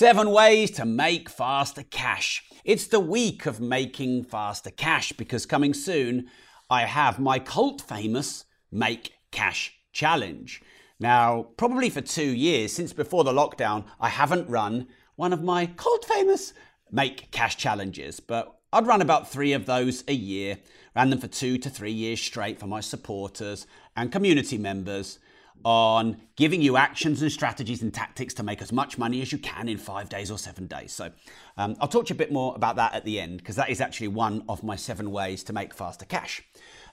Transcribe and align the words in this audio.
Seven 0.00 0.30
ways 0.30 0.70
to 0.70 0.86
make 0.86 1.28
faster 1.28 1.82
cash. 1.82 2.42
It's 2.64 2.86
the 2.86 3.00
week 3.00 3.44
of 3.44 3.60
making 3.60 4.24
faster 4.24 4.70
cash 4.70 5.12
because 5.12 5.44
coming 5.44 5.74
soon, 5.74 6.28
I 6.70 6.86
have 6.86 7.18
my 7.18 7.38
cult 7.38 7.82
famous 7.82 8.46
Make 8.72 9.12
Cash 9.30 9.74
Challenge. 9.92 10.62
Now, 10.98 11.48
probably 11.58 11.90
for 11.90 12.00
two 12.00 12.30
years, 12.30 12.72
since 12.72 12.94
before 12.94 13.24
the 13.24 13.34
lockdown, 13.34 13.84
I 14.00 14.08
haven't 14.08 14.48
run 14.48 14.86
one 15.16 15.34
of 15.34 15.42
my 15.42 15.66
cult 15.66 16.06
famous 16.06 16.54
Make 16.90 17.30
Cash 17.30 17.58
Challenges, 17.58 18.20
but 18.20 18.56
I'd 18.72 18.86
run 18.86 19.02
about 19.02 19.30
three 19.30 19.52
of 19.52 19.66
those 19.66 20.02
a 20.08 20.14
year, 20.14 20.60
ran 20.96 21.10
them 21.10 21.20
for 21.20 21.28
two 21.28 21.58
to 21.58 21.68
three 21.68 21.92
years 21.92 22.22
straight 22.22 22.58
for 22.58 22.66
my 22.66 22.80
supporters 22.80 23.66
and 23.94 24.10
community 24.10 24.56
members 24.56 25.18
on 25.64 26.20
giving 26.36 26.62
you 26.62 26.76
actions 26.76 27.22
and 27.22 27.30
strategies 27.30 27.82
and 27.82 27.92
tactics 27.92 28.34
to 28.34 28.42
make 28.42 28.62
as 28.62 28.72
much 28.72 28.98
money 28.98 29.20
as 29.22 29.32
you 29.32 29.38
can 29.38 29.68
in 29.68 29.78
five 29.78 30.08
days 30.08 30.30
or 30.30 30.38
seven 30.38 30.66
days. 30.66 30.92
So 30.92 31.10
um, 31.56 31.76
I'll 31.80 31.88
talk 31.88 32.06
to 32.06 32.14
you 32.14 32.16
a 32.16 32.18
bit 32.18 32.32
more 32.32 32.54
about 32.56 32.76
that 32.76 32.94
at 32.94 33.04
the 33.04 33.20
end 33.20 33.38
because 33.38 33.56
that 33.56 33.70
is 33.70 33.80
actually 33.80 34.08
one 34.08 34.44
of 34.48 34.62
my 34.62 34.76
seven 34.76 35.10
ways 35.10 35.42
to 35.44 35.52
make 35.52 35.74
faster 35.74 36.04
cash. 36.04 36.42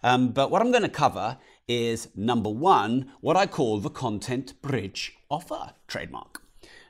Um, 0.03 0.29
but 0.29 0.51
what 0.51 0.61
I'm 0.61 0.71
going 0.71 0.83
to 0.83 0.89
cover 0.89 1.37
is 1.67 2.09
number 2.15 2.49
one, 2.49 3.11
what 3.21 3.35
I 3.35 3.45
call 3.45 3.79
the 3.79 3.89
content 3.89 4.61
bridge 4.61 5.17
offer 5.29 5.73
trademark. 5.87 6.41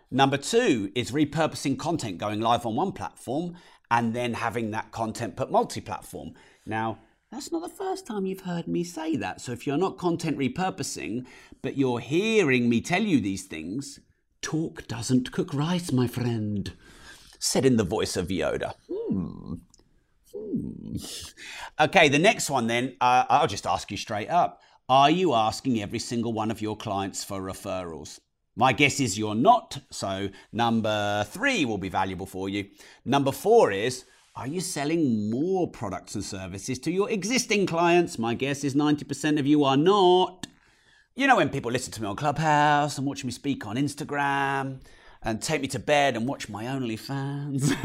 Number 0.10 0.38
two 0.38 0.92
is 0.96 1.12
repurposing 1.12 1.78
content 1.78 2.18
going 2.18 2.40
live 2.40 2.66
on 2.66 2.76
one 2.76 2.92
platform 2.92 3.56
and 3.92 4.14
then 4.14 4.34
having 4.34 4.72
that 4.72 4.92
content 4.92 5.36
put 5.36 5.52
multi 5.52 5.82
platform. 5.82 6.34
Now, 6.66 7.00
that's 7.32 7.52
not 7.52 7.62
the 7.62 7.76
first 7.76 8.08
time 8.08 8.26
you've 8.26 8.42
heard 8.42 8.68
me 8.68 8.84
say 8.84 9.16
that. 9.18 9.42
So 9.42 9.52
if 9.52 9.68
you're 9.68 9.78
not 9.78 9.98
content 9.98 10.38
repurposing, 10.38 11.26
but 11.62 11.78
you're 11.78 12.00
hearing 12.00 12.70
me 12.70 12.82
tell 12.82 13.04
you 13.04 13.20
these 13.20 13.44
things, 13.44 14.00
talk 14.42 14.88
doesn't 14.88 15.32
cook 15.32 15.54
rice, 15.54 15.92
my 15.92 16.08
friend. 16.08 16.72
Said 17.40 17.66
in 17.66 17.78
the 17.78 17.84
voice 17.84 18.16
of 18.16 18.30
Yoda. 18.30 18.74
Hmm. 18.90 19.56
Hmm. 20.34 20.96
Okay, 21.80 22.10
the 22.10 22.20
next 22.20 22.50
one 22.50 22.68
then, 22.68 22.96
uh, 23.02 23.26
I'll 23.30 23.48
just 23.48 23.68
ask 23.68 23.92
you 23.92 23.98
straight 23.98 24.30
up. 24.30 24.62
Are 24.90 25.12
you 25.12 25.34
asking 25.34 25.82
every 25.82 26.00
single 26.00 26.32
one 26.32 26.50
of 26.50 26.62
your 26.62 26.78
clients 26.78 27.24
for 27.24 27.42
referrals? 27.42 28.20
My 28.56 28.72
guess 28.74 29.00
is 29.00 29.20
you're 29.20 29.36
not, 29.36 29.78
so 29.92 30.30
number 30.52 31.26
three 31.26 31.66
will 31.66 31.78
be 31.78 31.90
valuable 31.90 32.26
for 32.26 32.50
you. 32.50 32.66
Number 33.06 33.32
four 33.32 33.72
is, 33.72 34.06
are 34.38 34.46
you 34.46 34.62
selling 34.62 35.32
more 35.32 35.68
products 35.68 36.14
and 36.14 36.24
services 36.24 36.78
to 36.78 36.92
your 36.92 37.10
existing 37.10 37.66
clients? 37.66 38.20
My 38.20 38.36
guess 38.36 38.64
is 38.64 38.76
90% 38.76 39.40
of 39.40 39.48
you 39.48 39.64
are 39.64 39.76
not. 39.76 40.46
You 41.16 41.26
know, 41.26 41.38
when 41.38 41.50
people 41.50 41.72
listen 41.72 41.92
to 41.94 42.02
me 42.04 42.08
on 42.08 42.16
Clubhouse 42.16 43.00
and 43.00 43.08
watch 43.08 43.26
me 43.26 43.32
speak 43.32 43.66
on 43.66 43.78
Instagram 43.78 44.82
and 45.24 45.42
take 45.42 45.62
me 45.62 45.68
to 45.70 45.80
bed 45.80 46.16
and 46.16 46.28
watch 46.28 46.50
my 46.50 46.66
OnlyFans. 46.66 47.76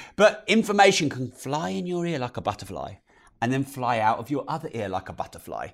but 0.16 0.42
information 0.46 1.10
can 1.10 1.30
fly 1.32 1.68
in 1.68 1.86
your 1.86 2.06
ear 2.06 2.18
like 2.18 2.38
a 2.38 2.40
butterfly 2.40 2.94
and 3.42 3.52
then 3.52 3.62
fly 3.62 3.98
out 3.98 4.18
of 4.18 4.30
your 4.30 4.46
other 4.48 4.70
ear 4.72 4.88
like 4.88 5.10
a 5.10 5.12
butterfly. 5.12 5.68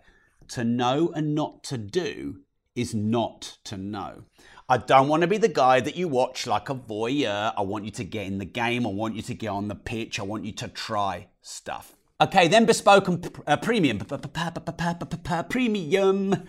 To 0.48 0.64
know 0.64 1.12
and 1.14 1.36
not 1.36 1.62
to 1.64 1.78
do 1.78 2.40
is 2.74 2.92
not 2.92 3.58
to 3.62 3.76
know. 3.76 4.24
I 4.68 4.78
don't 4.78 5.06
want 5.06 5.20
to 5.20 5.28
be 5.28 5.38
the 5.38 5.48
guy 5.48 5.80
that 5.80 5.96
you 5.96 6.08
watch 6.08 6.46
like 6.46 6.68
a 6.68 6.74
voyeur. 6.74 7.52
I 7.56 7.62
want 7.62 7.84
you 7.84 7.92
to 7.92 8.04
get 8.04 8.26
in 8.26 8.38
the 8.38 8.44
game. 8.44 8.84
I 8.84 8.90
want 8.90 9.14
you 9.14 9.22
to 9.22 9.34
get 9.34 9.48
on 9.48 9.68
the 9.68 9.76
pitch. 9.76 10.18
I 10.18 10.24
want 10.24 10.44
you 10.44 10.52
to 10.52 10.68
try 10.68 11.28
stuff. 11.40 11.96
Okay, 12.20 12.48
then 12.48 12.64
bespoke 12.64 13.06
and 13.06 13.30
uh, 13.46 13.56
premium. 13.58 13.98
Premium. 15.48 16.48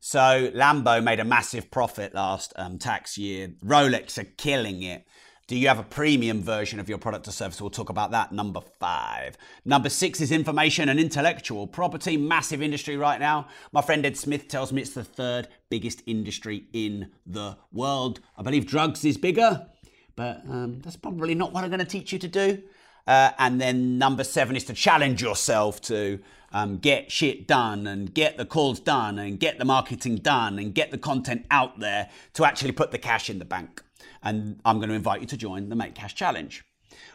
So 0.00 0.50
Lambo 0.50 1.04
made 1.04 1.20
a 1.20 1.24
massive 1.24 1.70
profit 1.70 2.14
last 2.14 2.52
um, 2.56 2.78
tax 2.78 3.16
year. 3.16 3.52
Rolex 3.64 4.18
are 4.18 4.24
killing 4.24 4.82
it. 4.82 5.06
Do 5.48 5.56
you 5.56 5.66
have 5.68 5.80
a 5.80 5.84
premium 5.84 6.40
version 6.40 6.78
of 6.78 6.88
your 6.88 6.98
product 6.98 7.26
or 7.26 7.32
service? 7.32 7.60
We'll 7.60 7.70
talk 7.70 7.90
about 7.90 8.12
that. 8.12 8.30
Number 8.30 8.60
five. 8.78 9.36
Number 9.64 9.88
six 9.88 10.20
is 10.20 10.30
information 10.30 10.88
and 10.88 11.00
intellectual 11.00 11.66
property. 11.66 12.16
Massive 12.16 12.62
industry 12.62 12.96
right 12.96 13.18
now. 13.18 13.48
My 13.72 13.82
friend 13.82 14.06
Ed 14.06 14.16
Smith 14.16 14.46
tells 14.46 14.72
me 14.72 14.82
it's 14.82 14.94
the 14.94 15.02
third 15.02 15.48
biggest 15.68 16.02
industry 16.06 16.66
in 16.72 17.10
the 17.26 17.56
world. 17.72 18.20
I 18.38 18.42
believe 18.42 18.66
drugs 18.66 19.04
is 19.04 19.18
bigger, 19.18 19.66
but 20.14 20.42
um, 20.48 20.80
that's 20.80 20.96
probably 20.96 21.34
not 21.34 21.52
what 21.52 21.64
I'm 21.64 21.70
going 21.70 21.80
to 21.80 21.86
teach 21.86 22.12
you 22.12 22.20
to 22.20 22.28
do. 22.28 22.62
Uh, 23.08 23.30
and 23.38 23.60
then 23.60 23.98
number 23.98 24.22
seven 24.22 24.54
is 24.54 24.64
to 24.66 24.74
challenge 24.74 25.20
yourself 25.20 25.80
to 25.80 26.20
um, 26.52 26.78
get 26.78 27.10
shit 27.10 27.48
done 27.48 27.88
and 27.88 28.14
get 28.14 28.36
the 28.36 28.44
calls 28.44 28.78
done 28.78 29.18
and 29.18 29.40
get 29.40 29.58
the 29.58 29.64
marketing 29.64 30.16
done 30.16 30.60
and 30.60 30.72
get 30.72 30.92
the 30.92 30.98
content 30.98 31.46
out 31.50 31.80
there 31.80 32.10
to 32.34 32.44
actually 32.44 32.72
put 32.72 32.92
the 32.92 32.98
cash 32.98 33.28
in 33.28 33.40
the 33.40 33.44
bank 33.44 33.82
and 34.22 34.60
I'm 34.64 34.78
going 34.78 34.88
to 34.88 34.94
invite 34.94 35.20
you 35.20 35.26
to 35.28 35.36
join 35.36 35.68
the 35.68 35.76
Make 35.76 35.94
Cash 35.94 36.14
Challenge. 36.14 36.64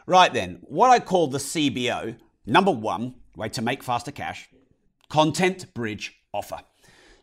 Right 0.05 0.33
then, 0.33 0.59
what 0.63 0.89
I 0.89 0.99
call 0.99 1.27
the 1.27 1.37
CBO, 1.37 2.17
number 2.45 2.71
one, 2.71 3.15
way 3.35 3.49
to 3.49 3.61
make 3.61 3.83
faster 3.83 4.11
cash, 4.11 4.49
content 5.09 5.73
bridge 5.73 6.15
offer. 6.33 6.59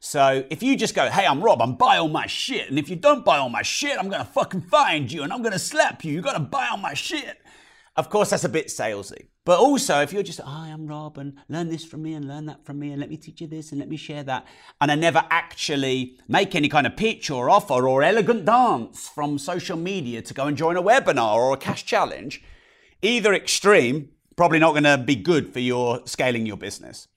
So 0.00 0.44
if 0.50 0.62
you 0.62 0.76
just 0.76 0.94
go, 0.94 1.08
hey, 1.08 1.26
I'm 1.26 1.42
Rob, 1.42 1.62
I'm 1.62 1.76
buy 1.76 1.96
all 1.96 2.08
my 2.08 2.26
shit, 2.26 2.68
and 2.68 2.78
if 2.78 2.90
you 2.90 2.96
don't 2.96 3.24
buy 3.24 3.38
all 3.38 3.48
my 3.48 3.62
shit, 3.62 3.98
I'm 3.98 4.10
gonna 4.10 4.24
fucking 4.24 4.60
find 4.60 5.10
you 5.10 5.22
and 5.22 5.32
I'm 5.32 5.42
gonna 5.42 5.58
slap 5.58 6.04
you. 6.04 6.12
You 6.12 6.20
gotta 6.20 6.40
buy 6.40 6.68
all 6.70 6.76
my 6.76 6.92
shit. 6.92 7.38
Of 7.96 8.10
course, 8.10 8.30
that's 8.30 8.44
a 8.44 8.48
bit 8.50 8.66
salesy. 8.66 9.28
But 9.44 9.58
also, 9.58 10.00
if 10.00 10.10
you're 10.10 10.22
just, 10.22 10.40
hi, 10.40 10.68
I'm 10.68 10.86
Rob, 10.86 11.18
and 11.18 11.34
learn 11.50 11.68
this 11.68 11.84
from 11.84 12.02
me 12.02 12.14
and 12.14 12.26
learn 12.26 12.46
that 12.46 12.64
from 12.64 12.78
me, 12.78 12.92
and 12.92 13.00
let 13.00 13.10
me 13.10 13.18
teach 13.18 13.42
you 13.42 13.46
this 13.46 13.72
and 13.72 13.78
let 13.78 13.90
me 13.90 13.98
share 13.98 14.22
that, 14.22 14.46
and 14.80 14.90
I 14.90 14.94
never 14.94 15.22
actually 15.28 16.18
make 16.26 16.54
any 16.54 16.70
kind 16.70 16.86
of 16.86 16.96
pitch 16.96 17.30
or 17.30 17.50
offer 17.50 17.86
or 17.86 18.02
elegant 18.02 18.46
dance 18.46 19.06
from 19.06 19.38
social 19.38 19.76
media 19.76 20.22
to 20.22 20.32
go 20.32 20.46
and 20.46 20.56
join 20.56 20.78
a 20.78 20.82
webinar 20.82 21.34
or 21.34 21.52
a 21.52 21.58
cash 21.58 21.84
challenge, 21.84 22.42
either 23.02 23.34
extreme, 23.34 24.08
probably 24.34 24.58
not 24.58 24.70
going 24.70 24.84
to 24.84 24.96
be 24.96 25.14
good 25.14 25.52
for 25.52 25.60
your 25.60 26.00
scaling 26.06 26.46
your 26.46 26.56
business. 26.56 27.08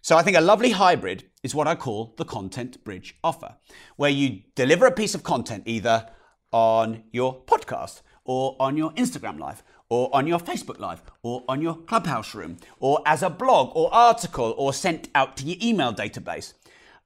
So 0.00 0.16
I 0.16 0.22
think 0.22 0.36
a 0.36 0.40
lovely 0.40 0.70
hybrid 0.70 1.30
is 1.44 1.54
what 1.54 1.68
I 1.68 1.76
call 1.76 2.14
the 2.16 2.24
content 2.24 2.82
bridge 2.82 3.14
offer, 3.22 3.54
where 3.96 4.10
you 4.10 4.40
deliver 4.56 4.86
a 4.86 4.92
piece 4.92 5.14
of 5.14 5.22
content 5.22 5.62
either 5.66 6.08
on 6.50 7.04
your 7.12 7.40
podcast 7.44 8.02
or 8.24 8.56
on 8.58 8.76
your 8.76 8.90
Instagram 8.92 9.38
live 9.38 9.62
or 9.90 10.14
on 10.14 10.26
your 10.26 10.38
Facebook 10.38 10.78
Live, 10.78 11.02
or 11.22 11.44
on 11.48 11.62
your 11.62 11.76
Clubhouse 11.76 12.34
room, 12.34 12.58
or 12.78 13.00
as 13.06 13.22
a 13.22 13.30
blog 13.30 13.74
or 13.74 13.92
article, 13.92 14.54
or 14.58 14.72
sent 14.72 15.08
out 15.14 15.36
to 15.38 15.44
your 15.44 15.56
email 15.62 15.92
database. 15.92 16.52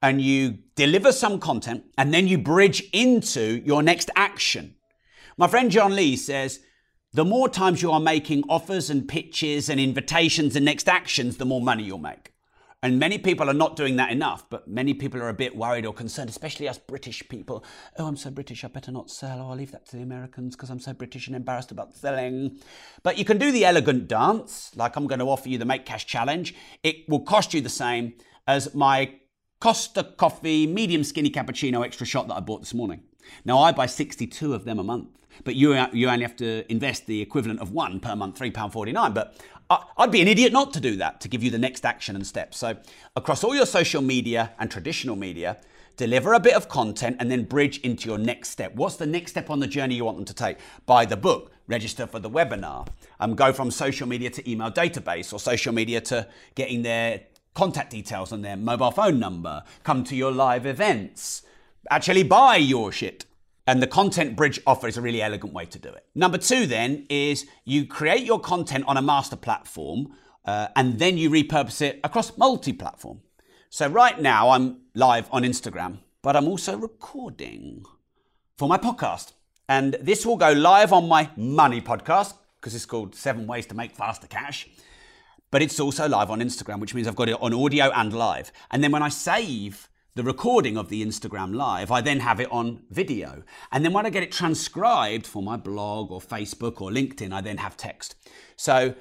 And 0.01 0.21
you 0.21 0.57
deliver 0.75 1.13
some 1.13 1.39
content 1.39 1.85
and 1.97 2.13
then 2.13 2.27
you 2.27 2.37
bridge 2.37 2.83
into 2.91 3.61
your 3.63 3.81
next 3.81 4.09
action. 4.17 4.75
My 5.37 5.47
friend 5.47 5.71
John 5.71 5.95
Lee 5.95 6.17
says, 6.17 6.59
the 7.13 7.23
more 7.23 7.47
times 7.47 7.81
you 7.81 7.91
are 7.91 8.01
making 8.01 8.43
offers 8.49 8.89
and 8.89 9.07
pitches 9.07 9.69
and 9.69 9.79
invitations 9.79 10.55
and 10.55 10.65
next 10.65 10.89
actions, 10.89 11.37
the 11.37 11.45
more 11.45 11.61
money 11.61 11.83
you'll 11.83 11.99
make. 11.99 12.32
And 12.83 12.99
many 12.99 13.17
people 13.17 13.49
are 13.49 13.53
not 13.53 13.77
doing 13.77 13.95
that 13.95 14.11
enough, 14.11 14.49
but 14.49 14.67
many 14.67 14.93
people 14.93 15.21
are 15.21 15.29
a 15.29 15.33
bit 15.33 15.55
worried 15.55 15.85
or 15.85 15.93
concerned, 15.93 16.29
especially 16.29 16.67
us 16.67 16.77
British 16.77 17.27
people. 17.29 17.63
Oh, 17.97 18.05
I'm 18.05 18.17
so 18.17 18.29
British, 18.29 18.65
I 18.65 18.67
better 18.67 18.91
not 18.91 19.09
sell. 19.09 19.39
Oh, 19.39 19.51
I'll 19.51 19.55
leave 19.55 19.71
that 19.71 19.85
to 19.87 19.95
the 19.95 20.03
Americans 20.03 20.57
because 20.57 20.69
I'm 20.69 20.81
so 20.81 20.91
British 20.91 21.27
and 21.27 21.35
embarrassed 21.35 21.71
about 21.71 21.95
selling. 21.95 22.59
But 23.01 23.17
you 23.17 23.23
can 23.23 23.37
do 23.37 23.53
the 23.53 23.63
elegant 23.63 24.09
dance, 24.09 24.75
like 24.75 24.97
I'm 24.97 25.07
going 25.07 25.19
to 25.19 25.29
offer 25.29 25.47
you 25.47 25.57
the 25.57 25.63
Make 25.63 25.85
Cash 25.85 26.07
Challenge. 26.07 26.53
It 26.83 27.07
will 27.07 27.21
cost 27.21 27.53
you 27.53 27.61
the 27.61 27.69
same 27.69 28.15
as 28.47 28.75
my 28.75 29.15
Costa 29.61 30.03
Coffee 30.03 30.67
medium 30.67 31.05
skinny 31.05 31.29
cappuccino 31.29 31.85
extra 31.85 32.05
shot 32.05 32.27
that 32.27 32.35
I 32.35 32.41
bought 32.41 32.59
this 32.59 32.73
morning. 32.73 33.03
Now, 33.45 33.59
I 33.59 33.71
buy 33.71 33.85
62 33.85 34.53
of 34.53 34.65
them 34.65 34.77
a 34.77 34.83
month, 34.83 35.07
but 35.45 35.55
you, 35.55 35.73
you 35.93 36.09
only 36.09 36.23
have 36.23 36.35
to 36.37 36.69
invest 36.69 37.05
the 37.07 37.21
equivalent 37.21 37.61
of 37.61 37.71
one 37.71 38.01
per 38.01 38.15
month, 38.15 38.39
£3.49. 38.39 39.13
But 39.13 39.37
I'd 39.69 40.11
be 40.11 40.21
an 40.21 40.27
idiot 40.27 40.53
not 40.53 40.73
to 40.73 40.79
do 40.79 40.97
that, 40.97 41.21
to 41.21 41.27
give 41.27 41.43
you 41.43 41.49
the 41.49 41.57
next 41.57 41.85
action 41.85 42.15
and 42.15 42.25
step. 42.25 42.53
So, 42.53 42.77
across 43.15 43.43
all 43.43 43.55
your 43.55 43.65
social 43.65 44.01
media 44.01 44.51
and 44.59 44.69
traditional 44.69 45.15
media, 45.15 45.57
deliver 45.97 46.33
a 46.33 46.39
bit 46.39 46.53
of 46.53 46.69
content 46.69 47.17
and 47.19 47.29
then 47.31 47.43
bridge 47.43 47.79
into 47.79 48.09
your 48.09 48.17
next 48.17 48.49
step. 48.49 48.75
What's 48.75 48.97
the 48.97 49.05
next 49.05 49.31
step 49.31 49.49
on 49.49 49.59
the 49.59 49.67
journey 49.67 49.95
you 49.95 50.05
want 50.05 50.17
them 50.17 50.25
to 50.25 50.33
take? 50.33 50.57
Buy 50.85 51.05
the 51.05 51.17
book, 51.17 51.51
register 51.67 52.07
for 52.07 52.19
the 52.19 52.29
webinar, 52.29 52.87
um, 53.19 53.35
go 53.35 53.53
from 53.53 53.71
social 53.71 54.07
media 54.07 54.29
to 54.31 54.49
email 54.49 54.71
database 54.71 55.33
or 55.33 55.39
social 55.39 55.73
media 55.73 56.01
to 56.01 56.27
getting 56.55 56.81
their 56.81 57.21
contact 57.53 57.91
details 57.91 58.31
and 58.31 58.43
their 58.43 58.57
mobile 58.57 58.91
phone 58.91 59.19
number, 59.19 59.63
come 59.83 60.03
to 60.03 60.15
your 60.15 60.31
live 60.31 60.65
events, 60.65 61.43
actually 61.89 62.23
buy 62.23 62.55
your 62.55 62.91
shit. 62.91 63.25
And 63.65 63.81
the 63.81 63.87
content 63.87 64.35
bridge 64.35 64.59
offer 64.67 64.87
is 64.87 64.97
a 64.97 65.01
really 65.01 65.21
elegant 65.21 65.53
way 65.53 65.65
to 65.65 65.79
do 65.79 65.89
it. 65.89 66.05
Number 66.13 66.37
two, 66.37 66.65
then, 66.67 67.05
is 67.09 67.45
you 67.63 67.85
create 67.87 68.23
your 68.23 68.39
content 68.39 68.83
on 68.87 68.97
a 68.97 69.01
master 69.01 69.37
platform 69.37 70.13
uh, 70.45 70.67
and 70.75 70.99
then 70.99 71.17
you 71.17 71.29
repurpose 71.29 71.81
it 71.81 71.99
across 72.03 72.37
multi 72.37 72.73
platform. 72.73 73.21
So, 73.69 73.87
right 73.87 74.19
now, 74.19 74.49
I'm 74.49 74.81
live 74.93 75.29
on 75.31 75.43
Instagram, 75.43 75.99
but 76.21 76.35
I'm 76.35 76.47
also 76.47 76.77
recording 76.77 77.85
for 78.57 78.67
my 78.67 78.77
podcast. 78.77 79.33
And 79.69 79.95
this 80.01 80.25
will 80.25 80.35
go 80.35 80.51
live 80.51 80.91
on 80.91 81.07
my 81.07 81.29
money 81.37 81.79
podcast 81.79 82.33
because 82.59 82.75
it's 82.75 82.85
called 82.85 83.15
Seven 83.15 83.47
Ways 83.47 83.65
to 83.67 83.75
Make 83.75 83.95
Faster 83.95 84.27
Cash. 84.27 84.67
But 85.51 85.61
it's 85.61 85.79
also 85.79 86.07
live 86.09 86.29
on 86.29 86.39
Instagram, 86.39 86.79
which 86.79 86.93
means 86.93 87.07
I've 87.07 87.15
got 87.15 87.29
it 87.29 87.41
on 87.41 87.53
audio 87.53 87.91
and 87.91 88.11
live. 88.11 88.51
And 88.71 88.83
then 88.83 88.91
when 88.91 89.03
I 89.03 89.09
save 89.09 89.87
the 90.15 90.23
recording 90.23 90.77
of 90.77 90.89
the 90.89 91.03
Instagram 91.03 91.55
live, 91.55 91.91
I 91.91 92.01
then 92.01 92.19
have 92.19 92.39
it 92.39 92.51
on 92.51 92.83
video. 92.91 93.43
And 93.71 93.83
then 93.83 93.93
when 93.93 94.05
I 94.05 94.11
get 94.11 94.21
it 94.21 94.31
transcribed 94.31 95.25
for 95.25 95.41
my 95.41 95.57
blog 95.57 96.11
or 96.11 96.21
Facebook 96.21 96.81
or 96.81 96.91
LinkedIn, 96.91 97.33
I 97.33 97.41
then 97.41 97.57
have 97.57 97.75
text. 97.75 98.15
So 98.55 98.93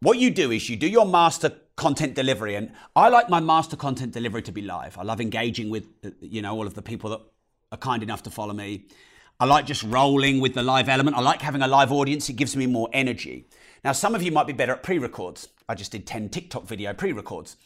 what 0.00 0.18
you 0.18 0.30
do 0.30 0.50
is 0.50 0.68
you 0.68 0.76
do 0.76 0.86
your 0.86 1.06
master 1.06 1.52
content 1.76 2.14
delivery 2.14 2.56
and 2.56 2.72
I 2.94 3.08
like 3.08 3.30
my 3.30 3.40
master 3.40 3.74
content 3.74 4.12
delivery 4.12 4.42
to 4.42 4.52
be 4.52 4.60
live. 4.60 4.98
I 4.98 5.02
love 5.02 5.20
engaging 5.20 5.70
with 5.70 5.84
you 6.20 6.42
know 6.42 6.54
all 6.54 6.66
of 6.66 6.74
the 6.74 6.82
people 6.82 7.08
that 7.10 7.20
are 7.72 7.78
kind 7.78 8.02
enough 8.02 8.22
to 8.24 8.30
follow 8.30 8.52
me. 8.52 8.86
I 9.38 9.46
like 9.46 9.64
just 9.64 9.82
rolling 9.84 10.40
with 10.40 10.52
the 10.52 10.62
live 10.62 10.90
element. 10.90 11.16
I 11.16 11.20
like 11.20 11.40
having 11.40 11.62
a 11.62 11.68
live 11.68 11.90
audience. 11.90 12.28
It 12.28 12.34
gives 12.34 12.54
me 12.54 12.66
more 12.66 12.90
energy. 12.92 13.48
Now 13.82 13.92
some 13.92 14.14
of 14.14 14.22
you 14.22 14.30
might 14.30 14.46
be 14.46 14.52
better 14.52 14.72
at 14.72 14.82
pre-records. 14.82 15.48
I 15.70 15.74
just 15.74 15.92
did 15.92 16.06
10 16.06 16.28
TikTok 16.28 16.66
video 16.66 16.92
pre-records. 16.92 17.56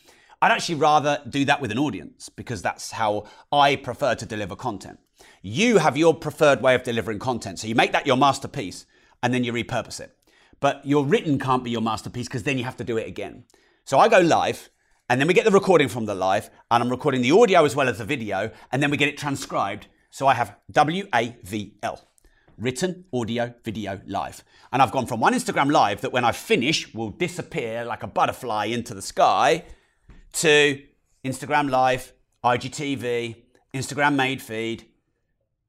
I'd 0.44 0.52
actually 0.52 0.74
rather 0.74 1.22
do 1.26 1.46
that 1.46 1.62
with 1.62 1.70
an 1.70 1.78
audience 1.78 2.28
because 2.28 2.60
that's 2.60 2.90
how 2.90 3.24
I 3.50 3.76
prefer 3.76 4.14
to 4.14 4.26
deliver 4.26 4.54
content. 4.54 4.98
You 5.40 5.78
have 5.78 5.96
your 5.96 6.12
preferred 6.12 6.60
way 6.60 6.74
of 6.74 6.82
delivering 6.82 7.18
content. 7.18 7.58
So 7.58 7.66
you 7.66 7.74
make 7.74 7.92
that 7.92 8.06
your 8.06 8.18
masterpiece 8.18 8.84
and 9.22 9.32
then 9.32 9.42
you 9.42 9.54
repurpose 9.54 10.00
it. 10.00 10.14
But 10.60 10.84
your 10.84 11.02
written 11.06 11.38
can't 11.38 11.64
be 11.64 11.70
your 11.70 11.80
masterpiece 11.80 12.26
because 12.26 12.42
then 12.42 12.58
you 12.58 12.64
have 12.64 12.76
to 12.76 12.84
do 12.84 12.98
it 12.98 13.08
again. 13.08 13.44
So 13.86 13.98
I 13.98 14.10
go 14.10 14.18
live 14.18 14.68
and 15.08 15.18
then 15.18 15.28
we 15.28 15.32
get 15.32 15.46
the 15.46 15.50
recording 15.50 15.88
from 15.88 16.04
the 16.04 16.14
live 16.14 16.50
and 16.70 16.82
I'm 16.82 16.90
recording 16.90 17.22
the 17.22 17.32
audio 17.32 17.64
as 17.64 17.74
well 17.74 17.88
as 17.88 17.96
the 17.96 18.04
video 18.04 18.50
and 18.70 18.82
then 18.82 18.90
we 18.90 18.98
get 18.98 19.08
it 19.08 19.16
transcribed. 19.16 19.86
So 20.10 20.26
I 20.26 20.34
have 20.34 20.56
W 20.72 21.08
A 21.14 21.38
V 21.42 21.78
L 21.82 22.06
written, 22.58 23.06
audio, 23.14 23.54
video, 23.64 23.98
live. 24.06 24.44
And 24.72 24.82
I've 24.82 24.92
gone 24.92 25.06
from 25.06 25.20
one 25.20 25.32
Instagram 25.32 25.72
live 25.72 26.02
that 26.02 26.12
when 26.12 26.26
I 26.26 26.32
finish 26.32 26.92
will 26.92 27.08
disappear 27.08 27.86
like 27.86 28.02
a 28.02 28.06
butterfly 28.06 28.66
into 28.66 28.92
the 28.92 29.00
sky 29.00 29.64
to 30.34 30.82
Instagram 31.24 31.70
Live, 31.70 32.12
IGTV, 32.44 33.36
Instagram 33.72 34.14
Made 34.16 34.42
Feed, 34.42 34.86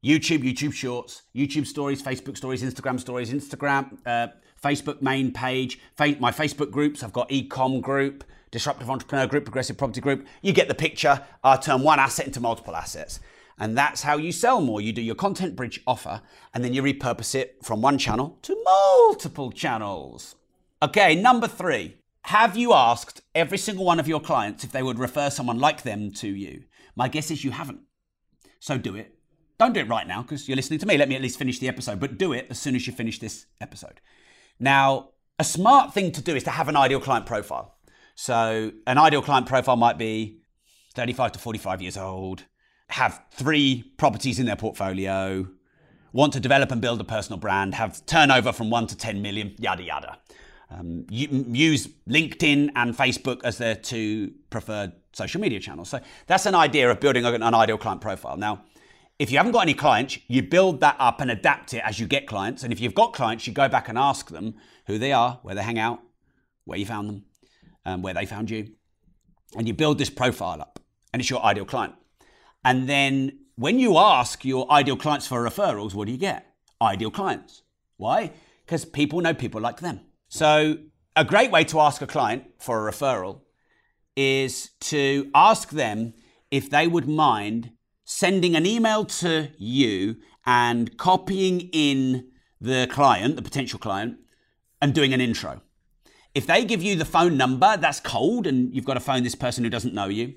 YouTube, 0.03 0.43
YouTube 0.43 0.73
Shorts, 0.73 1.23
YouTube 1.35 1.65
Stories, 1.65 2.01
Facebook 2.01 2.37
Stories, 2.37 2.63
Instagram 2.63 2.99
Stories, 2.99 3.31
Instagram, 3.31 3.97
uh, 4.05 4.27
Facebook 4.61 5.01
main 5.01 5.31
page, 5.31 5.79
my 5.99 6.31
Facebook 6.31 6.71
groups. 6.71 7.03
I've 7.03 7.13
got 7.13 7.29
Ecom 7.29 7.81
Group, 7.81 8.23
Disruptive 8.51 8.89
Entrepreneur 8.89 9.27
Group, 9.27 9.45
Progressive 9.45 9.77
Property 9.77 10.01
Group. 10.01 10.25
You 10.41 10.53
get 10.53 10.67
the 10.67 10.75
picture. 10.75 11.21
I 11.43 11.57
turn 11.57 11.81
one 11.81 11.99
asset 11.99 12.27
into 12.27 12.39
multiple 12.39 12.75
assets. 12.75 13.19
And 13.57 13.77
that's 13.77 14.01
how 14.01 14.17
you 14.17 14.31
sell 14.31 14.61
more. 14.61 14.81
You 14.81 14.91
do 14.91 15.01
your 15.01 15.15
content 15.15 15.55
bridge 15.55 15.81
offer 15.87 16.21
and 16.53 16.63
then 16.63 16.73
you 16.73 16.83
repurpose 16.83 17.35
it 17.35 17.57
from 17.63 17.81
one 17.81 17.97
channel 17.97 18.37
to 18.41 18.57
multiple 18.63 19.51
channels. 19.51 20.35
Okay, 20.81 21.15
number 21.15 21.47
three. 21.47 21.97
Have 22.29 22.57
you 22.57 22.73
asked 22.73 23.21
every 23.35 23.59
single 23.59 23.85
one 23.85 23.99
of 23.99 24.07
your 24.07 24.19
clients 24.19 24.63
if 24.63 24.71
they 24.71 24.81
would 24.81 24.97
refer 24.97 25.29
someone 25.29 25.59
like 25.59 25.83
them 25.83 26.09
to 26.13 26.27
you? 26.27 26.63
My 26.95 27.07
guess 27.07 27.29
is 27.29 27.43
you 27.43 27.51
haven't. 27.51 27.81
So 28.59 28.79
do 28.79 28.95
it. 28.95 29.13
Don't 29.59 29.73
do 29.73 29.81
it 29.81 29.87
right 29.87 30.07
now 30.07 30.23
because 30.23 30.47
you're 30.47 30.55
listening 30.55 30.79
to 30.79 30.87
me. 30.87 30.97
Let 30.97 31.07
me 31.07 31.15
at 31.15 31.21
least 31.21 31.37
finish 31.37 31.59
the 31.59 31.67
episode, 31.67 31.99
but 31.99 32.17
do 32.17 32.33
it 32.33 32.47
as 32.49 32.57
soon 32.57 32.73
as 32.73 32.87
you 32.87 32.93
finish 32.93 33.19
this 33.19 33.45
episode. 33.61 34.01
Now, 34.59 35.09
a 35.37 35.43
smart 35.43 35.93
thing 35.93 36.11
to 36.13 36.21
do 36.21 36.35
is 36.35 36.41
to 36.45 36.49
have 36.49 36.67
an 36.67 36.75
ideal 36.75 36.99
client 36.99 37.27
profile. 37.27 37.75
So, 38.15 38.71
an 38.87 38.97
ideal 38.97 39.21
client 39.21 39.45
profile 39.45 39.75
might 39.75 39.99
be 39.99 40.39
35 40.95 41.33
to 41.33 41.39
45 41.39 41.83
years 41.83 41.95
old, 41.95 42.45
have 42.87 43.21
three 43.33 43.93
properties 43.97 44.39
in 44.39 44.47
their 44.47 44.55
portfolio, 44.55 45.47
want 46.11 46.33
to 46.33 46.39
develop 46.39 46.71
and 46.71 46.81
build 46.81 46.99
a 46.99 47.03
personal 47.03 47.37
brand, 47.37 47.75
have 47.75 48.03
turnover 48.07 48.51
from 48.51 48.71
1 48.71 48.87
to 48.87 48.97
10 48.97 49.21
million, 49.21 49.53
yada 49.59 49.83
yada. 49.83 50.17
Um, 50.69 51.05
use 51.09 51.87
LinkedIn 52.09 52.71
and 52.75 52.97
Facebook 52.97 53.41
as 53.43 53.57
their 53.57 53.75
two 53.75 54.33
preferred 54.49 54.93
social 55.13 55.39
media 55.39 55.59
channels. 55.59 55.89
So 55.89 55.99
that's 56.27 56.45
an 56.45 56.55
idea 56.55 56.89
of 56.89 56.99
building 56.99 57.23
an 57.23 57.43
ideal 57.43 57.77
client 57.77 58.01
profile. 58.01 58.35
Now, 58.35 58.63
if 59.17 59.31
you 59.31 59.37
haven't 59.37 59.53
got 59.53 59.61
any 59.61 59.73
clients, 59.73 60.17
you 60.27 60.43
build 60.43 60.81
that 60.81 60.97
up 60.99 61.21
and 61.21 61.31
adapt 61.31 61.73
it 61.73 61.81
as 61.85 61.99
you 61.99 62.07
get 62.07 62.27
clients. 62.27 62.63
And 62.63 62.73
if 62.73 62.79
you've 62.81 62.95
got 62.95 63.13
clients, 63.13 63.47
you 63.47 63.53
go 63.53 63.69
back 63.69 63.87
and 63.87 63.97
ask 63.97 64.29
them 64.29 64.55
who 64.87 64.97
they 64.97 65.13
are, 65.13 65.39
where 65.43 65.55
they 65.55 65.63
hang 65.63 65.79
out, 65.79 66.01
where 66.65 66.77
you 66.77 66.85
found 66.85 67.09
them, 67.09 67.25
um, 67.85 68.01
where 68.01 68.13
they 68.13 68.25
found 68.25 68.49
you. 68.49 68.71
And 69.55 69.67
you 69.67 69.73
build 69.73 69.99
this 69.99 70.09
profile 70.09 70.59
up, 70.59 70.79
and 71.13 71.21
it's 71.21 71.29
your 71.29 71.41
ideal 71.43 71.65
client. 71.65 71.93
And 72.65 72.89
then 72.89 73.39
when 73.55 73.79
you 73.79 73.97
ask 73.97 74.43
your 74.43 74.69
ideal 74.69 74.97
clients 74.97 75.27
for 75.27 75.47
referrals, 75.47 75.93
what 75.93 76.07
do 76.07 76.11
you 76.11 76.17
get? 76.17 76.53
Ideal 76.81 77.11
clients. 77.11 77.61
Why? 77.95 78.31
Because 78.65 78.83
people 78.83 79.21
know 79.21 79.33
people 79.33 79.61
like 79.61 79.79
them. 79.79 80.01
So, 80.27 80.77
a 81.15 81.23
great 81.23 81.51
way 81.51 81.63
to 81.65 81.79
ask 81.79 82.01
a 82.01 82.07
client 82.07 82.43
for 82.59 82.87
a 82.87 82.91
referral 82.91 83.41
is 84.15 84.71
to 84.81 85.29
ask 85.33 85.69
them 85.69 86.13
if 86.51 86.69
they 86.69 86.87
would 86.87 87.07
mind 87.07 87.71
sending 88.03 88.55
an 88.55 88.65
email 88.65 89.05
to 89.05 89.49
you 89.57 90.17
and 90.45 90.97
copying 90.97 91.61
in 91.73 92.29
the 92.61 92.87
client, 92.89 93.35
the 93.35 93.41
potential 93.41 93.79
client, 93.79 94.17
and 94.81 94.93
doing 94.93 95.13
an 95.13 95.21
intro. 95.21 95.61
If 96.33 96.45
they 96.45 96.65
give 96.65 96.83
you 96.83 96.95
the 96.95 97.05
phone 97.05 97.37
number, 97.37 97.77
that's 97.77 97.99
cold, 97.99 98.45
and 98.45 98.73
you've 98.73 98.85
got 98.85 98.95
to 98.95 98.99
phone 98.99 99.23
this 99.23 99.35
person 99.35 99.63
who 99.63 99.69
doesn't 99.69 99.93
know 99.93 100.07
you. 100.07 100.35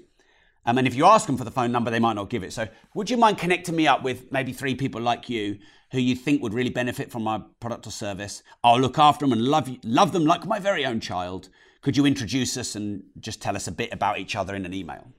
Um, 0.64 0.78
and 0.78 0.86
if 0.86 0.94
you 0.94 1.06
ask 1.06 1.26
them 1.26 1.36
for 1.36 1.44
the 1.44 1.50
phone 1.50 1.72
number, 1.72 1.90
they 1.90 1.98
might 1.98 2.14
not 2.14 2.30
give 2.30 2.44
it. 2.44 2.52
So, 2.52 2.68
would 2.94 3.10
you 3.10 3.16
mind 3.16 3.38
connecting 3.38 3.74
me 3.74 3.86
up 3.86 4.02
with 4.02 4.30
maybe 4.30 4.52
three 4.52 4.74
people 4.74 5.00
like 5.00 5.28
you 5.28 5.58
who 5.90 5.98
you 5.98 6.14
think 6.14 6.42
would 6.42 6.54
really 6.54 6.70
benefit 6.70 7.10
from 7.10 7.22
my 7.24 7.40
product 7.60 7.86
or 7.86 7.90
service? 7.90 8.42
I'll 8.62 8.80
look 8.80 8.98
after 8.98 9.24
them 9.24 9.32
and 9.32 9.42
love 9.42 9.70
love 9.84 10.12
them 10.12 10.24
like 10.24 10.46
my 10.46 10.58
very 10.58 10.84
own 10.84 11.00
child. 11.00 11.48
Could 11.82 11.96
you 11.96 12.06
introduce 12.06 12.56
us 12.56 12.74
and 12.74 13.04
just 13.20 13.40
tell 13.40 13.56
us 13.56 13.66
a 13.66 13.72
bit 13.72 13.92
about 13.92 14.18
each 14.18 14.36
other 14.36 14.54
in 14.54 14.66
an 14.66 14.74
email? 14.74 15.12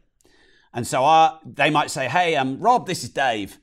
And 0.74 0.86
so 0.86 1.04
I, 1.04 1.38
they 1.46 1.70
might 1.70 1.90
say, 1.90 2.08
"Hey, 2.08 2.36
um, 2.36 2.60
Rob, 2.60 2.86
this 2.86 3.04
is 3.04 3.10
Dave. 3.10 3.58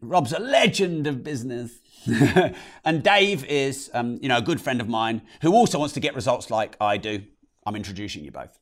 Rob's 0.00 0.32
a 0.32 0.38
legend 0.38 1.06
of 1.06 1.24
business." 1.24 1.80
and 2.84 3.02
Dave 3.02 3.44
is, 3.46 3.90
um, 3.92 4.18
you 4.22 4.28
know, 4.28 4.38
a 4.38 4.42
good 4.42 4.60
friend 4.60 4.80
of 4.80 4.88
mine 4.88 5.22
who 5.42 5.52
also 5.52 5.78
wants 5.78 5.94
to 5.94 6.00
get 6.00 6.14
results 6.14 6.50
like 6.50 6.76
I 6.80 6.98
do. 6.98 7.24
I'm 7.64 7.74
introducing 7.74 8.24
you 8.24 8.30
both. 8.30 8.60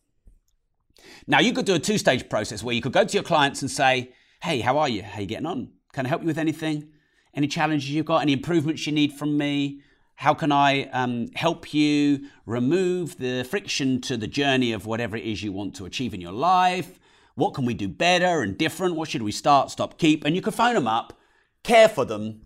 Now, 1.27 1.41
you 1.41 1.53
could 1.53 1.67
do 1.67 1.75
a 1.75 1.79
two 1.79 1.99
stage 1.99 2.29
process 2.29 2.63
where 2.63 2.75
you 2.75 2.81
could 2.81 2.93
go 2.93 3.05
to 3.05 3.13
your 3.15 3.23
clients 3.23 3.61
and 3.61 3.71
say, 3.71 4.13
Hey, 4.43 4.61
how 4.61 4.79
are 4.79 4.89
you? 4.89 5.03
How 5.03 5.19
are 5.19 5.21
you 5.21 5.27
getting 5.27 5.47
on? 5.47 5.73
Can 5.93 6.07
I 6.07 6.09
help 6.09 6.23
you 6.23 6.27
with 6.27 6.39
anything? 6.39 6.91
Any 7.35 7.49
challenges 7.49 7.91
you've 7.91 8.07
got? 8.07 8.23
Any 8.23 8.33
improvements 8.33 8.87
you 8.87 8.93
need 8.93 9.13
from 9.13 9.37
me? 9.37 9.81
How 10.17 10.35
can 10.35 10.53
I 10.53 10.85
um, 10.91 11.29
help 11.35 11.75
you 11.75 12.29
remove 12.47 13.19
the 13.19 13.45
friction 13.45 14.01
to 14.03 14.17
the 14.17 14.29
journey 14.29 14.73
of 14.73 14.87
whatever 14.87 15.17
it 15.17 15.25
is 15.25 15.43
you 15.43 15.53
want 15.53 15.75
to 15.77 15.87
achieve 15.87 16.15
in 16.15 16.21
your 16.21 16.33
life? 16.33 17.01
What 17.35 17.55
can 17.55 17.67
we 17.67 17.75
do 17.75 17.89
better 17.89 18.43
and 18.43 18.57
different? 18.57 18.95
What 18.95 19.09
should 19.09 19.23
we 19.23 19.33
start, 19.33 19.71
stop, 19.71 19.99
keep? 19.99 20.25
And 20.25 20.37
you 20.37 20.43
could 20.43 20.55
phone 20.55 20.75
them 20.75 20.87
up, 20.87 21.19
care 21.65 21.89
for 21.89 22.05
them. 22.05 22.43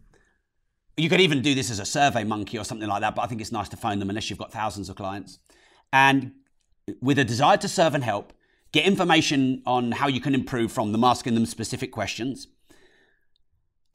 You 0.96 1.10
could 1.10 1.20
even 1.20 1.42
do 1.42 1.54
this 1.54 1.70
as 1.70 1.78
a 1.78 1.82
SurveyMonkey 1.82 2.58
or 2.58 2.64
something 2.64 2.88
like 2.88 3.02
that, 3.02 3.14
but 3.14 3.22
I 3.22 3.26
think 3.26 3.42
it's 3.42 3.52
nice 3.52 3.68
to 3.68 3.76
phone 3.76 3.98
them 3.98 4.08
unless 4.08 4.30
you've 4.30 4.38
got 4.38 4.50
thousands 4.50 4.88
of 4.88 4.96
clients. 4.96 5.38
And 5.92 6.32
with 7.02 7.18
a 7.18 7.24
desire 7.24 7.58
to 7.58 7.68
serve 7.68 7.94
and 7.94 8.02
help, 8.02 8.32
get 8.72 8.86
information 8.86 9.62
on 9.66 9.92
how 9.92 10.08
you 10.08 10.20
can 10.20 10.34
improve 10.34 10.72
from 10.72 10.92
them, 10.92 11.04
asking 11.04 11.34
them 11.34 11.44
specific 11.44 11.92
questions, 11.92 12.48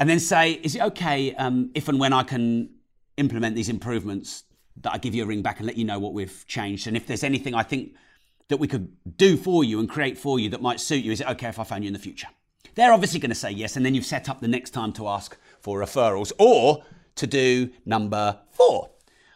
and 0.04 0.10
then 0.10 0.20
say, 0.20 0.60
is 0.64 0.76
it 0.76 0.82
okay 0.82 1.34
um, 1.36 1.72
if 1.76 1.88
and 1.88 1.98
when 1.98 2.12
I 2.12 2.24
can 2.24 2.72
implement 3.16 3.56
these 3.56 3.70
improvements 3.70 4.44
that 4.82 4.92
I 4.92 4.98
give 4.98 5.16
you 5.16 5.24
a 5.24 5.26
ring 5.26 5.42
back 5.42 5.60
and 5.60 5.66
let 5.66 5.78
you 5.78 5.86
know 5.86 5.98
what 5.98 6.12
we've 6.12 6.46
changed? 6.46 6.88
And 6.88 6.98
if 6.98 7.08
there's 7.08 7.24
anything 7.24 7.56
I 7.56 7.64
think 7.64 7.94
that 8.50 8.58
we 8.58 8.68
could 8.68 8.98
do 9.16 9.38
for 9.38 9.64
you 9.64 9.80
and 9.80 9.88
create 9.88 10.18
for 10.18 10.40
you 10.40 10.50
that 10.50 10.62
might 10.62 10.82
suit 10.82 11.06
you, 11.06 11.14
is 11.14 11.22
it 11.22 11.28
okay 11.30 11.48
if 11.48 11.58
I 11.58 11.64
phone 11.64 11.84
you 11.84 11.88
in 11.88 11.94
the 11.94 12.00
future? 12.00 12.28
They're 12.76 12.92
obviously 12.92 13.22
going 13.22 13.30
to 13.30 13.36
say 13.36 13.52
yes, 13.52 13.78
and 13.78 13.86
then 13.86 13.96
you've 13.96 14.06
set 14.06 14.28
up 14.28 14.42
the 14.42 14.48
next 14.50 14.72
time 14.72 14.92
to 14.92 15.08
ask 15.08 15.38
for 15.62 15.80
referrals 15.80 16.34
or 16.38 16.84
to 17.16 17.26
do 17.26 17.70
number 17.86 18.42
four, 18.50 18.90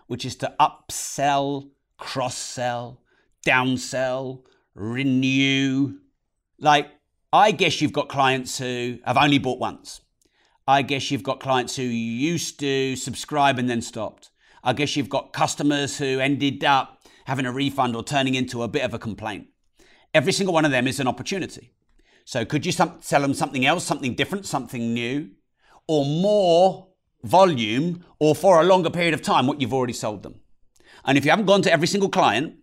which 0.08 0.26
is 0.26 0.36
to 0.36 0.54
upsell, 0.60 1.70
cross 1.98 2.36
sell, 2.36 3.00
downsell, 3.46 4.42
renew. 4.76 5.94
Like, 6.60 6.90
I 7.32 7.52
guess 7.52 7.80
you've 7.80 7.94
got 7.94 8.10
clients 8.10 8.58
who 8.58 9.00
have 9.06 9.16
only 9.16 9.38
bought 9.38 9.60
once. 9.60 10.02
I 10.68 10.82
guess 10.82 11.12
you've 11.12 11.24
got 11.24 11.40
clients 11.40 11.78
who 11.78 11.84
used 11.84 12.60
to 12.60 12.98
subscribe 12.98 13.58
and 13.58 13.70
then 13.70 13.82
stopped. 13.82 14.32
I 14.64 14.74
guess 14.74 14.98
you've 14.98 15.08
got 15.08 15.32
customers 15.32 15.98
who 15.98 16.20
ended 16.20 16.64
up 16.66 17.00
having 17.26 17.46
a 17.46 17.54
refund 17.54 17.96
or 17.96 18.04
turning 18.04 18.36
into 18.36 18.64
a 18.64 18.68
bit 18.68 18.84
of 18.84 18.94
a 18.94 19.00
complaint. 19.00 19.48
Every 20.14 20.34
single 20.34 20.54
one 20.54 20.66
of 20.66 20.72
them 20.72 20.86
is 20.86 21.00
an 21.00 21.08
opportunity. 21.08 21.72
So, 22.26 22.44
could 22.44 22.66
you 22.66 22.74
sell 22.74 23.22
them 23.22 23.34
something 23.34 23.66
else, 23.66 23.86
something 23.86 24.14
different, 24.14 24.46
something 24.46 24.94
new, 24.94 25.30
or 25.88 26.04
more 26.04 26.90
volume, 27.24 28.04
or 28.20 28.36
for 28.36 28.60
a 28.60 28.66
longer 28.66 28.90
period 28.90 29.14
of 29.14 29.22
time, 29.22 29.48
what 29.48 29.62
you've 29.62 29.74
already 29.74 29.94
sold 29.94 30.24
them? 30.24 30.42
And 31.06 31.18
if 31.18 31.24
you 31.24 31.32
haven't 31.32 31.46
gone 31.46 31.62
to 31.62 31.72
every 31.72 31.88
single 31.88 32.10
client 32.10 32.56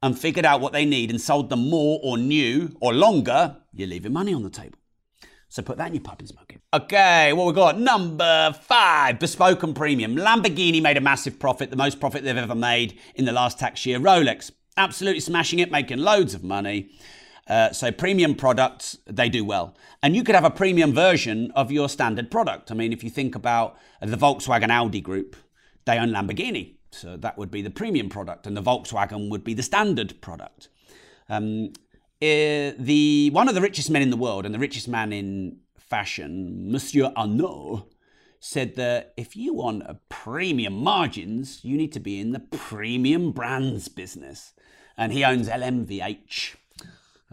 and 0.00 0.16
figured 0.16 0.46
out 0.46 0.60
what 0.60 0.72
they 0.72 0.84
need 0.84 1.10
and 1.10 1.20
sold 1.20 1.50
them 1.50 1.68
more 1.68 1.98
or 2.04 2.16
new 2.16 2.76
or 2.80 2.94
longer, 2.94 3.56
you're 3.72 3.88
leaving 3.88 4.12
money 4.12 4.32
on 4.32 4.44
the 4.44 4.50
table. 4.50 4.78
So 5.48 5.62
put 5.62 5.78
that 5.78 5.88
in 5.88 5.94
your 5.94 6.02
pipe 6.02 6.18
and 6.18 6.28
smoke 6.28 6.52
it. 6.54 6.60
Okay, 6.74 7.32
what 7.32 7.46
we've 7.46 7.54
got? 7.54 7.78
Number 7.78 8.54
five, 8.62 9.18
bespoke 9.18 9.62
and 9.62 9.74
premium. 9.74 10.14
Lamborghini 10.14 10.82
made 10.82 10.98
a 10.98 11.00
massive 11.00 11.38
profit, 11.38 11.70
the 11.70 11.76
most 11.76 12.00
profit 12.00 12.22
they've 12.22 12.36
ever 12.36 12.54
made 12.54 12.98
in 13.14 13.24
the 13.24 13.32
last 13.32 13.58
tax 13.58 13.86
year. 13.86 13.98
Rolex, 13.98 14.50
absolutely 14.76 15.20
smashing 15.20 15.58
it, 15.58 15.70
making 15.70 15.98
loads 15.98 16.34
of 16.34 16.44
money. 16.44 16.90
Uh, 17.46 17.72
so 17.72 17.90
premium 17.90 18.34
products, 18.34 18.98
they 19.06 19.30
do 19.30 19.42
well. 19.42 19.74
And 20.02 20.14
you 20.14 20.22
could 20.22 20.34
have 20.34 20.44
a 20.44 20.50
premium 20.50 20.92
version 20.92 21.50
of 21.52 21.72
your 21.72 21.88
standard 21.88 22.30
product. 22.30 22.70
I 22.70 22.74
mean, 22.74 22.92
if 22.92 23.02
you 23.02 23.08
think 23.08 23.34
about 23.34 23.78
the 24.02 24.18
Volkswagen 24.18 24.68
Audi 24.68 25.00
group, 25.00 25.34
they 25.86 25.98
own 25.98 26.10
Lamborghini. 26.10 26.74
So 26.90 27.16
that 27.16 27.38
would 27.38 27.50
be 27.50 27.62
the 27.62 27.70
premium 27.70 28.10
product, 28.10 28.46
and 28.46 28.56
the 28.56 28.62
Volkswagen 28.62 29.30
would 29.30 29.44
be 29.44 29.54
the 29.54 29.62
standard 29.62 30.20
product. 30.20 30.68
Um, 31.30 31.72
uh, 32.20 32.74
the 32.78 33.30
one 33.32 33.48
of 33.48 33.54
the 33.54 33.60
richest 33.60 33.90
men 33.90 34.02
in 34.02 34.10
the 34.10 34.16
world 34.16 34.44
and 34.44 34.54
the 34.54 34.58
richest 34.58 34.88
man 34.88 35.12
in 35.12 35.58
fashion, 35.76 36.70
Monsieur 36.70 37.12
Arnault, 37.16 37.86
said 38.40 38.74
that 38.76 39.12
if 39.16 39.36
you 39.36 39.54
want 39.54 39.84
premium 40.08 40.72
margins, 40.72 41.64
you 41.64 41.76
need 41.76 41.92
to 41.92 42.00
be 42.00 42.20
in 42.20 42.32
the 42.32 42.40
premium 42.40 43.32
brands 43.32 43.88
business. 43.88 44.52
And 44.96 45.12
he 45.12 45.24
owns 45.24 45.48
LMVH. 45.48 46.56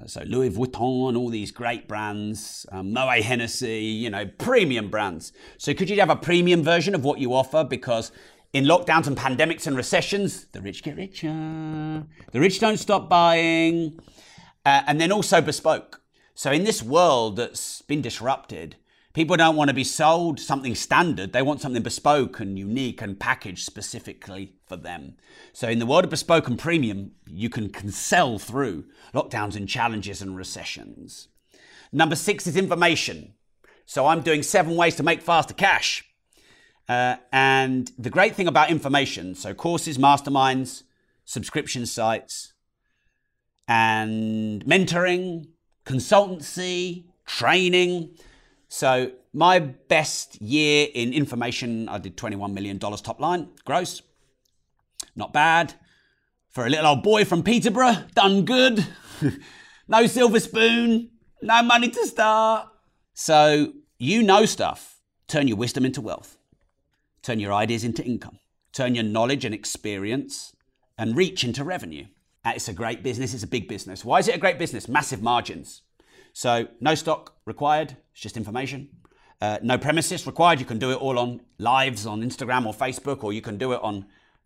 Uh, 0.01 0.08
so 0.08 0.22
Louis 0.24 0.51
Vuitton, 0.51 1.18
all 1.18 1.30
these 1.30 1.51
great 1.51 1.88
brands, 1.88 2.65
um, 2.72 2.94
Moet 2.94 3.24
Hennessy, 3.24 3.82
you 3.86 4.10
know, 4.10 4.27
premium 4.38 4.89
brands. 4.89 5.32
So 5.58 5.74
could 5.74 5.89
you 5.89 6.00
have 6.00 6.10
a 6.10 6.15
premium 6.15 6.63
version 6.63 6.94
of 6.94 7.04
what 7.04 7.20
you 7.20 7.34
offer? 7.34 7.63
Because 7.63 8.12
in 8.54 8.65
lockdowns 8.65 9.08
and 9.08 9.18
pandemics 9.18 9.68
and 9.68 9.75
recessions, 9.75 10.46
the 10.48 10.62
rich 10.62 10.84
get 10.84 10.96
richer. 10.96 12.06
The 12.32 12.39
rich 12.39 12.60
don't 12.60 12.77
stop 12.77 13.10
buying. 13.10 14.00
Uh, 14.65 14.81
and 14.88 15.00
then 15.00 15.12
also 15.12 15.41
bespoke. 15.41 16.01
So 16.34 16.51
in 16.51 16.63
this 16.63 16.81
world 16.81 17.38
that's 17.38 17.81
been 17.84 18.01
disrupted, 18.01 18.75
people 19.13 19.38
don't 19.38 19.55
want 19.55 19.69
to 19.69 19.74
be 19.74 19.84
sold 19.84 20.39
something 20.39 20.75
standard. 20.75 21.31
They 21.31 21.41
want 21.41 21.62
something 21.62 21.84
bespoke 21.84 22.39
and 22.39 22.57
unique 22.57 23.01
and 23.01 23.19
packaged 23.19 23.65
specifically 23.65 24.53
for 24.67 24.75
them. 24.75 25.15
So 25.53 25.69
in 25.69 25.79
the 25.79 25.86
world 25.86 26.03
of 26.03 26.10
bespoke 26.10 26.48
and 26.48 26.60
premium, 26.60 27.12
you 27.29 27.50
can, 27.50 27.69
can 27.69 27.91
sell 27.91 28.39
through 28.39 28.86
lockdowns 29.13 29.55
and 29.55 29.69
challenges 29.69 30.22
and 30.22 30.36
recessions. 30.36 31.29
Number 31.91 32.15
six 32.15 32.48
is 32.48 32.57
information. 32.57 33.34
So 33.86 34.07
I'm 34.07 34.22
doing 34.22 34.43
seven 34.43 34.75
ways 34.75 34.95
to 34.95 35.03
make 35.03 35.22
faster 35.22 35.53
cash. 35.53 36.03
Uh, 36.89 37.15
and 37.31 37.91
the 37.98 38.10
great 38.10 38.36
thing 38.36 38.48
about 38.48 38.69
information, 38.69 39.36
so 39.36 39.53
courses, 39.53 39.98
masterminds, 39.98 40.84
subscription 41.24 41.86
sites, 41.86 42.53
and 43.67 44.63
mentoring, 44.65 45.48
consultancy, 45.86 47.05
training. 47.25 48.17
So, 48.67 49.12
my 49.34 49.60
best 49.60 50.41
year 50.41 50.88
in 50.93 51.13
information, 51.13 51.89
I 51.89 51.98
did 51.98 52.15
$21 52.17 52.53
million 52.53 52.79
top 52.79 53.19
line, 53.19 53.50
gross. 53.65 54.01
Not 55.15 55.34
bad. 55.34 55.74
For 56.50 56.65
a 56.65 56.69
little 56.69 56.88
old 56.88 57.03
boy 57.03 57.25
from 57.25 57.43
Peterborough, 57.43 58.05
done 58.13 58.45
good. 58.45 58.88
no 59.88 60.07
silver 60.07 60.39
spoon, 60.39 61.10
no 61.41 61.62
money 61.63 61.89
to 61.89 62.05
start. 62.05 62.69
So, 63.13 63.74
you 63.98 64.24
know 64.24 64.45
stuff. 64.45 65.01
Turn 65.27 65.48
your 65.48 65.57
wisdom 65.57 65.86
into 65.86 66.01
wealth, 66.01 66.38
turn 67.24 67.39
your 67.39 67.51
ideas 67.51 67.84
into 67.84 68.03
income, 68.03 68.39
turn 68.72 68.93
your 68.93 69.03
knowledge 69.03 69.43
and 69.43 69.55
experience 69.55 70.55
and 70.98 71.17
reach 71.17 71.43
into 71.43 71.63
revenue. 71.63 72.05
Uh, 72.46 72.52
it's 72.56 72.68
a 72.68 72.74
great 72.74 73.02
business. 73.02 73.34
It's 73.34 73.44
a 73.44 73.48
big 73.48 73.68
business. 73.68 74.06
Why 74.06 74.20
is 74.20 74.28
it 74.28 74.36
a 74.36 74.38
great 74.38 74.60
business? 74.60 74.88
Massive 74.88 75.22
margins. 75.22 75.82
So 76.32 76.68
no 76.80 76.94
stock 76.94 77.36
required. 77.46 77.98
It's 78.12 78.22
just 78.22 78.38
information. 78.38 78.90
Uh, 79.42 79.58
no 79.64 79.78
premises 79.78 80.28
required. 80.28 80.60
You 80.60 80.66
can 80.66 80.78
do 80.78 80.92
it 80.92 80.96
all 80.96 81.18
on 81.18 81.42
lives 81.58 82.06
on 82.06 82.22
Instagram 82.22 82.66
or 82.66 82.74
Facebook, 82.74 83.24
or 83.24 83.34
you 83.34 83.42
can 83.42 83.58
do 83.58 83.74
it 83.74 83.82
on 83.82 84.06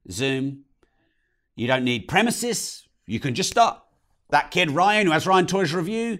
Zoom. 0.10 0.64
You 1.56 1.68
don't 1.68 1.84
need 1.84 2.08
premises. 2.08 2.88
You 3.06 3.20
can 3.20 3.36
just 3.36 3.50
start. 3.50 3.82
That 4.30 4.52
kid 4.52 4.72
Ryan, 4.72 5.08
who 5.08 5.12
has 5.12 5.28
Ryan 5.28 5.48
Toys 5.48 5.74
Review, 5.74 6.20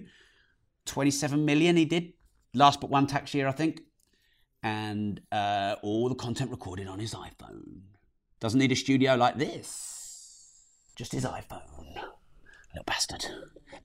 27 0.86 1.44
million 1.44 1.76
he 1.76 1.84
did 1.84 2.12
last 2.52 2.80
but 2.80 2.90
one 2.90 3.06
tax 3.06 3.32
year, 3.32 3.48
I 3.48 3.52
think, 3.52 3.82
and 4.62 5.20
uh, 5.30 5.76
all 5.82 6.08
the 6.08 6.14
content 6.14 6.50
recorded 6.50 6.88
on 6.88 6.98
his 6.98 7.14
iPhone. 7.14 7.82
Doesn't 8.40 8.58
need 8.58 8.72
a 8.72 8.76
studio 8.76 9.14
like 9.14 9.38
this. 9.38 9.99
Just 11.00 11.12
his 11.12 11.24
iPhone. 11.24 11.62
Little 11.96 12.84
bastard. 12.84 13.24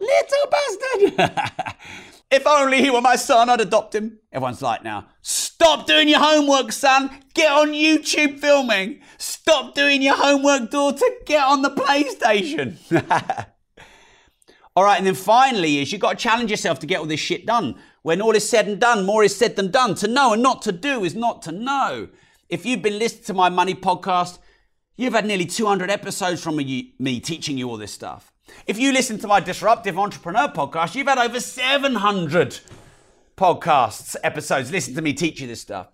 Little 0.02 0.50
bastard! 0.52 1.78
if 2.30 2.46
only 2.46 2.82
he 2.82 2.90
were 2.90 3.00
my 3.00 3.16
son, 3.16 3.50
I'd 3.50 3.62
adopt 3.62 3.96
him. 3.96 4.20
Everyone's 4.34 4.62
like 4.62 4.84
now, 4.84 5.08
stop 5.22 5.88
doing 5.88 6.10
your 6.10 6.20
homework, 6.20 6.74
son. 6.74 7.10
Get 7.34 7.50
on 7.50 7.72
YouTube 7.72 8.40
filming. 8.40 9.00
Stop 9.18 9.76
doing 9.76 10.02
your 10.02 10.18
homework, 10.18 10.70
daughter. 10.70 11.06
Get 11.26 11.42
on 11.42 11.62
the 11.62 11.70
PlayStation. 11.70 12.76
all 14.76 14.84
right, 14.84 14.98
and 14.98 15.08
then 15.08 15.16
finally 15.16 15.80
is 15.80 15.94
you've 15.94 16.02
got 16.02 16.20
to 16.20 16.22
challenge 16.22 16.52
yourself 16.52 16.80
to 16.80 16.86
get 16.86 17.00
all 17.00 17.06
this 17.06 17.22
shit 17.22 17.46
done. 17.46 17.76
When 18.02 18.22
all 18.22 18.36
is 18.36 18.50
said 18.50 18.68
and 18.68 18.78
done, 18.78 19.06
more 19.06 19.24
is 19.24 19.34
said 19.34 19.56
than 19.56 19.72
done. 19.72 19.96
To 19.96 20.10
know 20.10 20.34
and 20.34 20.44
not 20.44 20.62
to 20.64 20.74
do 20.74 21.06
is 21.06 21.16
not 21.16 21.42
to 21.44 21.54
know. 21.54 22.10
If 22.50 22.66
you've 22.66 22.82
been 22.82 23.00
listening 23.00 23.24
to 23.24 23.34
my 23.34 23.48
money 23.48 23.74
podcast, 23.74 24.40
You've 24.98 25.14
had 25.14 25.26
nearly 25.26 25.46
200 25.46 25.90
episodes 25.90 26.42
from 26.42 26.56
me, 26.56 27.20
teaching 27.20 27.58
you 27.58 27.70
all 27.70 27.76
this 27.76 27.92
stuff. 27.92 28.32
If 28.66 28.80
you 28.80 28.94
listen 28.94 29.18
to 29.20 29.28
my 29.28 29.42
Disruptive 29.42 30.00
Entrepreneur 30.00 30.48
podcast, 30.48 30.96
you've 30.96 31.08
had 31.08 31.18
over 31.18 31.42
700 31.42 32.60
podcasts, 33.36 34.16
episodes, 34.24 34.72
listen 34.72 34.96
to 34.96 35.02
me 35.02 35.12
teach 35.12 35.42
you 35.42 35.48
this 35.48 35.60
stuff. 35.60 35.88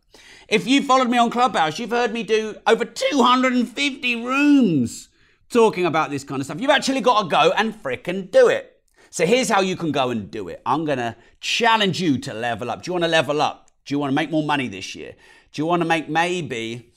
If 0.48 0.68
you 0.68 0.84
followed 0.84 1.10
me 1.10 1.18
on 1.18 1.32
Clubhouse, 1.32 1.80
you've 1.80 1.90
heard 1.90 2.14
me 2.14 2.22
do 2.22 2.56
over 2.68 2.86
250 2.86 4.16
rooms 4.18 5.10
talking 5.50 5.88
about 5.88 6.12
this 6.12 6.24
kind 6.24 6.40
of 6.40 6.46
stuff. 6.46 6.62
You've 6.62 6.70
actually 6.70 7.02
got 7.02 7.24
to 7.24 7.28
go 7.28 7.52
and 7.58 7.74
fricking 7.74 8.30
do 8.30 8.50
it. 8.50 8.84
So 9.10 9.26
here's 9.26 9.50
how 9.50 9.62
you 9.62 9.76
can 9.76 9.92
go 9.92 10.12
and 10.12 10.30
do 10.30 10.48
it. 10.48 10.62
I'm 10.64 10.86
to 11.00 11.16
challenge 11.40 12.00
you 12.00 12.20
to 12.20 12.34
level 12.36 12.70
up. 12.70 12.84
Do 12.84 12.90
you 12.90 12.94
want 12.94 13.06
to 13.06 13.10
level 13.10 13.42
up? 13.42 13.72
Do 13.84 13.96
you 13.96 14.00
want 14.00 14.12
to 14.12 14.16
make 14.16 14.30
more 14.30 14.44
money 14.44 14.68
this 14.68 14.94
year? 14.94 15.16
Do 15.52 15.62
you 15.62 15.66
want 15.66 15.82
to 15.82 15.88
make 15.88 16.08
maybe 16.08 16.91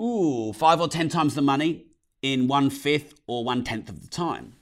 ooh, 0.00 0.52
five 0.52 0.80
or 0.80 0.88
10 0.88 1.08
times 1.08 1.34
the 1.34 1.42
money 1.42 1.86
in 2.22 2.48
one 2.48 2.70
fifth 2.70 3.14
or 3.26 3.44
one 3.44 3.64
tenth 3.64 3.88
of 3.88 4.02
the 4.02 4.08
time. 4.08 4.54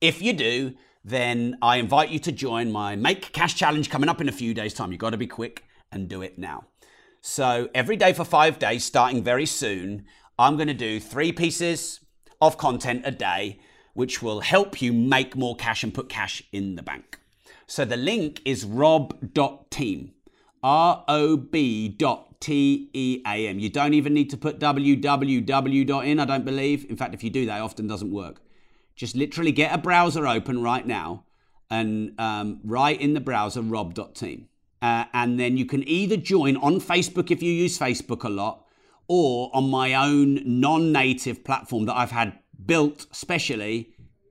If 0.00 0.22
you 0.22 0.32
do, 0.32 0.74
then 1.04 1.56
I 1.62 1.76
invite 1.76 2.10
you 2.10 2.18
to 2.20 2.32
join 2.32 2.70
my 2.70 2.96
Make 2.96 3.32
Cash 3.32 3.54
Challenge 3.54 3.88
coming 3.88 4.08
up 4.08 4.20
in 4.20 4.28
a 4.28 4.32
few 4.32 4.54
days' 4.54 4.74
time. 4.74 4.92
You've 4.92 5.00
got 5.00 5.10
to 5.10 5.16
be 5.16 5.26
quick 5.26 5.64
and 5.90 6.08
do 6.08 6.22
it 6.22 6.38
now. 6.38 6.66
So, 7.20 7.68
every 7.74 7.96
day 7.96 8.12
for 8.12 8.24
five 8.24 8.58
days, 8.58 8.84
starting 8.84 9.24
very 9.24 9.46
soon, 9.46 10.04
I'm 10.38 10.56
going 10.56 10.68
to 10.68 10.74
do 10.74 11.00
three 11.00 11.32
pieces 11.32 12.00
of 12.40 12.56
content 12.58 13.02
a 13.04 13.10
day, 13.10 13.58
which 13.94 14.22
will 14.22 14.40
help 14.40 14.80
you 14.80 14.92
make 14.92 15.34
more 15.34 15.56
cash 15.56 15.82
and 15.82 15.92
put 15.92 16.08
cash 16.08 16.42
in 16.52 16.76
the 16.76 16.82
bank. 16.82 17.18
So, 17.66 17.84
the 17.84 17.96
link 17.96 18.40
is 18.44 18.64
rob.team, 18.64 20.12
R 20.62 21.04
O 21.08 21.36
B 21.36 21.88
dot 21.88 22.40
T 22.40 22.90
E 22.92 23.22
A 23.26 23.48
M. 23.48 23.58
You 23.58 23.68
don't 23.68 23.94
even 23.94 24.14
need 24.14 24.30
to 24.30 24.36
put 24.36 24.58
www 24.58 26.04
in, 26.06 26.20
I 26.20 26.24
don't 26.24 26.44
believe. 26.44 26.88
In 26.88 26.96
fact, 26.96 27.14
if 27.14 27.24
you 27.24 27.30
do, 27.30 27.46
that 27.46 27.60
often 27.60 27.86
doesn't 27.86 28.12
work. 28.12 28.40
Just 28.96 29.14
literally 29.16 29.52
get 29.52 29.72
a 29.74 29.78
browser 29.78 30.26
open 30.26 30.62
right 30.62 30.86
now 30.86 31.24
and 31.70 32.18
um, 32.18 32.60
write 32.64 33.00
in 33.00 33.14
the 33.14 33.20
browser 33.20 33.62
rob.team. 33.62 34.48
Uh, 34.80 35.04
and 35.12 35.38
then 35.38 35.56
you 35.56 35.66
can 35.66 35.86
either 35.88 36.16
join 36.16 36.56
on 36.56 36.80
Facebook 36.80 37.30
if 37.30 37.42
you 37.42 37.52
use 37.52 37.78
Facebook 37.78 38.24
a 38.24 38.28
lot, 38.28 38.64
or 39.08 39.50
on 39.52 39.68
my 39.70 39.94
own 39.94 40.40
non 40.44 40.92
native 40.92 41.44
platform 41.44 41.86
that 41.86 41.96
I've 41.96 42.12
had 42.12 42.38
built 42.66 43.06
specially 43.12 43.90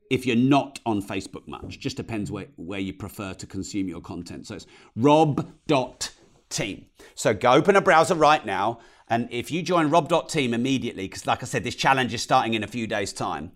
if 0.10 0.25
you're 0.25 0.38
not 0.38 0.79
on 0.86 1.01
Facebook 1.01 1.48
much. 1.48 1.79
Just 1.79 1.98
depends 1.98 2.31
where, 2.31 2.48
where 2.55 2.79
you 2.79 2.93
prefer 2.93 3.34
to 3.34 3.46
consume 3.46 3.89
your 3.89 4.00
content. 4.00 4.48
So 4.48 4.55
it's 4.55 4.67
rob.team 4.96 6.16
team. 6.50 6.86
So 7.16 7.34
go 7.34 7.54
open 7.54 7.75
a 7.75 7.82
browser 7.82 8.16
right 8.16 8.46
now. 8.46 8.80
And 9.10 9.27
if 9.32 9.51
you 9.51 9.62
join 9.62 9.89
rob.team 9.89 10.54
immediately, 10.54 11.08
because 11.08 11.25
like 11.25 11.42
I 11.42 11.46
said, 11.46 11.63
this 11.63 11.75
challenge 11.75 12.13
is 12.13 12.22
starting 12.22 12.54
in 12.54 12.63
a 12.63 12.68
few 12.68 12.88
days' 12.88 13.13
time, 13.13 13.51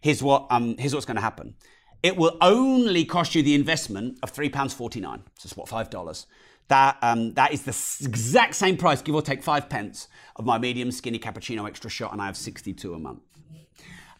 here's, 0.00 0.22
what, 0.22 0.46
um, 0.50 0.76
here's 0.78 0.94
what's 0.94 1.06
going 1.06 1.16
to 1.16 1.22
happen. 1.22 1.54
It 2.02 2.16
will 2.16 2.36
only 2.40 3.04
cost 3.04 3.34
you 3.34 3.42
the 3.42 3.54
investment 3.54 4.18
of 4.22 4.32
£3.49. 4.32 4.74
So 4.74 5.20
it's 5.44 5.56
what, 5.56 5.68
$5. 5.68 6.26
That, 6.68 6.96
um, 7.02 7.34
that 7.34 7.52
is 7.52 7.62
the 7.62 8.06
exact 8.06 8.54
same 8.54 8.76
price, 8.76 9.02
give 9.02 9.14
or 9.14 9.22
take 9.22 9.42
five 9.42 9.68
pence, 9.68 10.08
of 10.36 10.44
my 10.44 10.58
medium 10.58 10.90
skinny 10.90 11.18
cappuccino 11.18 11.68
extra 11.68 11.90
shot, 11.90 12.12
and 12.12 12.22
I 12.22 12.26
have 12.26 12.36
62 12.36 12.94
a 12.94 12.98
month. 12.98 13.20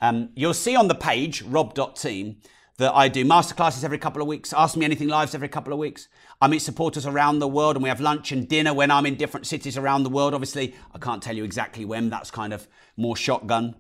Um, 0.01 0.31
you'll 0.35 0.53
see 0.53 0.75
on 0.75 0.89
the 0.89 0.95
page, 0.95 1.43
rob.team, 1.43 2.37
that 2.79 2.95
I 2.95 3.09
do 3.09 3.25
masterclasses 3.25 3.85
every 3.85 3.99
couple 3.99 4.23
of 4.23 4.29
weeks, 4.29 4.53
Ask 4.53 4.77
Me 4.77 4.85
Anything 4.85 5.09
Lives 5.09 5.35
every 5.35 5.49
couple 5.49 5.73
of 5.73 5.79
weeks. 5.79 6.09
I 6.41 6.49
meet 6.49 6.61
supporters 6.61 7.07
around 7.07 7.39
the 7.39 7.49
world 7.49 7.77
and 7.77 7.83
we 7.83 7.89
have 7.89 8.01
lunch 8.01 8.33
and 8.33 8.49
dinner 8.49 8.73
when 8.73 8.91
I'm 8.91 9.07
in 9.07 9.17
different 9.17 9.47
cities 9.47 9.77
around 9.77 10.05
the 10.05 10.11
world. 10.11 10.33
Obviously, 10.35 10.75
I 10.95 10.99
can't 10.99 11.23
tell 11.23 11.37
you 11.37 11.45
exactly 11.45 11.85
when, 11.85 12.09
that's 12.09 12.31
kind 12.31 12.53
of 12.53 12.67
more 12.97 13.17
shotgun. 13.17 13.77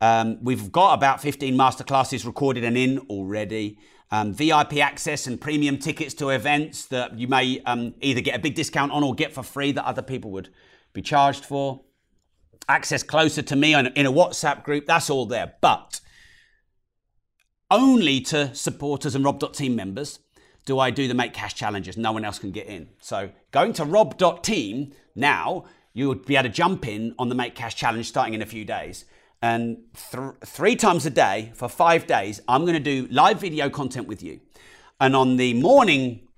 Um, 0.00 0.38
we've 0.42 0.72
got 0.72 0.94
about 0.94 1.20
15 1.20 1.54
masterclasses 1.54 2.24
recorded 2.24 2.64
and 2.64 2.76
in 2.76 2.98
already. 3.10 3.78
Um, 4.10 4.32
VIP 4.32 4.78
access 4.78 5.26
and 5.26 5.40
premium 5.40 5.78
tickets 5.78 6.14
to 6.14 6.30
events 6.30 6.86
that 6.86 7.16
you 7.18 7.28
may 7.28 7.60
um, 7.66 7.94
either 8.00 8.20
get 8.20 8.34
a 8.34 8.40
big 8.40 8.54
discount 8.54 8.90
on 8.90 9.04
or 9.04 9.14
get 9.14 9.32
for 9.32 9.42
free 9.42 9.70
that 9.72 9.84
other 9.84 10.02
people 10.02 10.30
would 10.32 10.48
be 10.92 11.02
charged 11.02 11.44
for. 11.44 11.82
Access 12.68 13.02
closer 13.02 13.42
to 13.42 13.54
me 13.54 13.74
in 13.74 14.06
a 14.06 14.12
WhatsApp 14.12 14.64
group, 14.64 14.86
that's 14.86 15.10
all 15.10 15.26
there. 15.26 15.54
But 15.60 16.00
only 17.70 18.20
to 18.22 18.54
supporters 18.54 19.14
and 19.14 19.24
Rob.team 19.24 19.76
members 19.76 20.18
do 20.66 20.78
I 20.78 20.90
do 20.90 21.08
the 21.08 21.14
Make 21.14 21.32
Cash 21.32 21.54
challenges. 21.54 21.96
No 21.96 22.12
one 22.12 22.24
else 22.24 22.38
can 22.38 22.50
get 22.50 22.66
in. 22.66 22.88
So 23.00 23.30
going 23.50 23.72
to 23.74 23.84
Rob.team 23.84 24.92
now, 25.14 25.64
you 25.92 26.08
would 26.08 26.24
be 26.24 26.36
able 26.36 26.48
to 26.48 26.54
jump 26.54 26.86
in 26.86 27.14
on 27.18 27.28
the 27.28 27.34
Make 27.34 27.54
Cash 27.54 27.76
challenge 27.76 28.08
starting 28.08 28.34
in 28.34 28.42
a 28.42 28.46
few 28.46 28.64
days. 28.64 29.04
And 29.42 29.78
th- 30.12 30.34
three 30.44 30.76
times 30.76 31.06
a 31.06 31.10
day 31.10 31.52
for 31.54 31.68
five 31.68 32.06
days, 32.06 32.40
I'm 32.46 32.62
going 32.62 32.74
to 32.74 32.80
do 32.80 33.08
live 33.10 33.40
video 33.40 33.70
content 33.70 34.06
with 34.06 34.22
you. 34.22 34.40
And 35.00 35.16
on 35.16 35.36
the 35.36 35.54
morning 35.54 36.28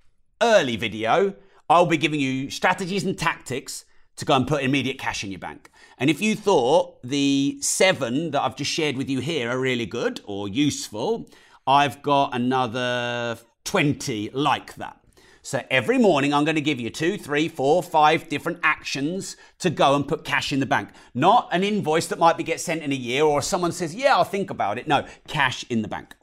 early 0.41 0.77
video, 0.77 1.35
I'll 1.69 1.87
be 1.87 1.97
giving 1.97 2.21
you 2.21 2.49
strategies 2.49 3.05
and 3.05 3.19
tactics 3.19 3.85
to 4.17 4.25
go 4.25 4.35
and 4.35 4.47
put 4.47 4.63
immediate 4.63 4.99
cash 4.99 5.25
in 5.25 5.31
your 5.31 5.39
bank. 5.39 5.71
And 5.99 6.11
if 6.11 6.21
you 6.21 6.35
thought 6.35 7.03
the 7.03 7.59
seven 7.61 8.31
that 8.33 8.43
I've 8.43 8.57
just 8.57 8.71
shared 8.71 8.97
with 8.97 9.09
you 9.09 9.21
here 9.21 9.51
are 9.51 9.59
really 9.59 9.87
good 9.87 10.21
or 10.25 10.49
useful, 10.49 11.31
I've 11.67 12.03
got 12.03 12.35
another 12.35 13.39
20 13.65 14.31
like 14.31 14.75
that. 14.75 14.99
So 15.45 15.65
every 15.71 15.99
morning, 15.99 16.33
I'm 16.33 16.45
going 16.45 16.55
to 16.55 16.61
give 16.61 16.79
you 16.79 16.89
two, 16.89 17.19
three, 17.19 17.49
four, 17.49 17.83
five 17.83 18.29
different 18.29 18.61
actions 18.63 19.37
to 19.59 19.71
go 19.71 19.97
and 19.97 20.07
put 20.07 20.25
cash 20.25 20.53
in 20.53 20.61
the 20.61 20.67
bank. 20.67 20.91
Not 21.15 21.49
an 21.51 21.65
invoice 21.65 22.07
that 22.09 22.19
might 22.21 22.37
be 22.37 22.45
get 22.45 22.61
sent 22.61 22.83
in 22.83 22.93
a 22.93 22.97
year 22.97 23.25
or 23.25 23.43
someone 23.43 23.73
says, 23.73 23.93
yeah, 23.93 24.15
I'll 24.15 24.23
think 24.23 24.51
about 24.51 24.79
it. 24.79 24.87
No, 24.87 25.05
cash 25.27 25.65
in 25.69 25.83
the 25.83 25.89
bank. 25.89 26.15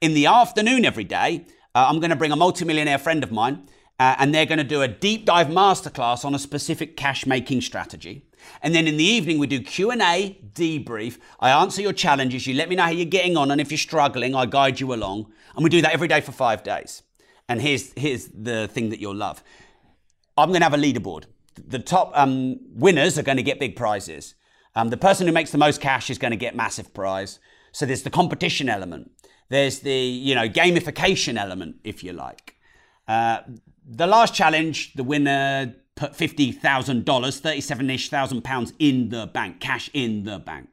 In 0.00 0.14
the 0.14 0.24
afternoon 0.24 0.86
every 0.86 1.04
day, 1.04 1.44
uh, 1.74 1.86
I'm 1.88 2.00
going 2.00 2.10
to 2.10 2.16
bring 2.16 2.32
a 2.32 2.36
multimillionaire 2.36 2.98
friend 2.98 3.22
of 3.22 3.30
mine 3.30 3.68
uh, 4.02 4.16
and 4.18 4.34
they're 4.34 4.46
going 4.46 4.58
to 4.58 4.64
do 4.64 4.82
a 4.82 4.88
deep 4.88 5.24
dive 5.24 5.46
masterclass 5.46 6.24
on 6.24 6.34
a 6.34 6.38
specific 6.38 6.96
cash 6.96 7.24
making 7.24 7.60
strategy. 7.60 8.26
And 8.60 8.74
then 8.74 8.88
in 8.88 8.96
the 8.96 9.04
evening 9.04 9.38
we 9.38 9.46
do 9.46 9.60
Q&A, 9.60 10.40
debrief. 10.54 11.18
I 11.38 11.50
answer 11.50 11.80
your 11.80 11.92
challenges, 11.92 12.44
you 12.44 12.54
let 12.54 12.68
me 12.68 12.74
know 12.74 12.82
how 12.82 12.90
you're 12.90 13.04
getting 13.04 13.36
on 13.36 13.52
and 13.52 13.60
if 13.60 13.70
you're 13.70 13.78
struggling, 13.78 14.34
I 14.34 14.46
guide 14.46 14.80
you 14.80 14.92
along. 14.92 15.30
And 15.54 15.62
we 15.62 15.70
do 15.70 15.80
that 15.82 15.92
every 15.92 16.08
day 16.08 16.20
for 16.20 16.32
5 16.32 16.64
days. 16.64 17.04
And 17.48 17.62
here's, 17.62 17.92
here's 17.96 18.26
the 18.26 18.66
thing 18.66 18.88
that 18.88 18.98
you'll 18.98 19.14
love. 19.14 19.40
I'm 20.36 20.48
going 20.48 20.62
to 20.62 20.68
have 20.68 20.74
a 20.74 20.78
leaderboard. 20.78 21.26
The 21.64 21.78
top 21.78 22.10
um, 22.14 22.58
winners 22.74 23.20
are 23.20 23.22
going 23.22 23.36
to 23.36 23.44
get 23.44 23.60
big 23.60 23.76
prizes. 23.76 24.34
Um, 24.74 24.88
the 24.88 24.96
person 24.96 25.28
who 25.28 25.32
makes 25.32 25.52
the 25.52 25.58
most 25.58 25.80
cash 25.80 26.10
is 26.10 26.18
going 26.18 26.32
to 26.32 26.36
get 26.36 26.56
massive 26.56 26.92
prize. 26.92 27.38
So 27.70 27.86
there's 27.86 28.02
the 28.02 28.10
competition 28.10 28.68
element. 28.68 29.12
There's 29.48 29.80
the 29.80 29.94
you 29.94 30.34
know 30.34 30.48
gamification 30.48 31.36
element, 31.38 31.76
if 31.84 32.02
you 32.02 32.14
like. 32.14 32.56
Uh, 33.12 33.42
the 33.86 34.06
last 34.06 34.32
challenge, 34.32 34.94
the 34.94 35.04
winner 35.04 35.74
put 35.96 36.16
fifty 36.16 36.50
thousand 36.50 37.04
dollars, 37.04 37.40
thirty-seven 37.40 37.90
ish 37.90 38.08
thousand 38.08 38.42
pounds 38.42 38.72
in 38.78 39.10
the 39.10 39.26
bank, 39.26 39.60
cash 39.60 39.90
in 39.92 40.24
the 40.24 40.38
bank. 40.38 40.68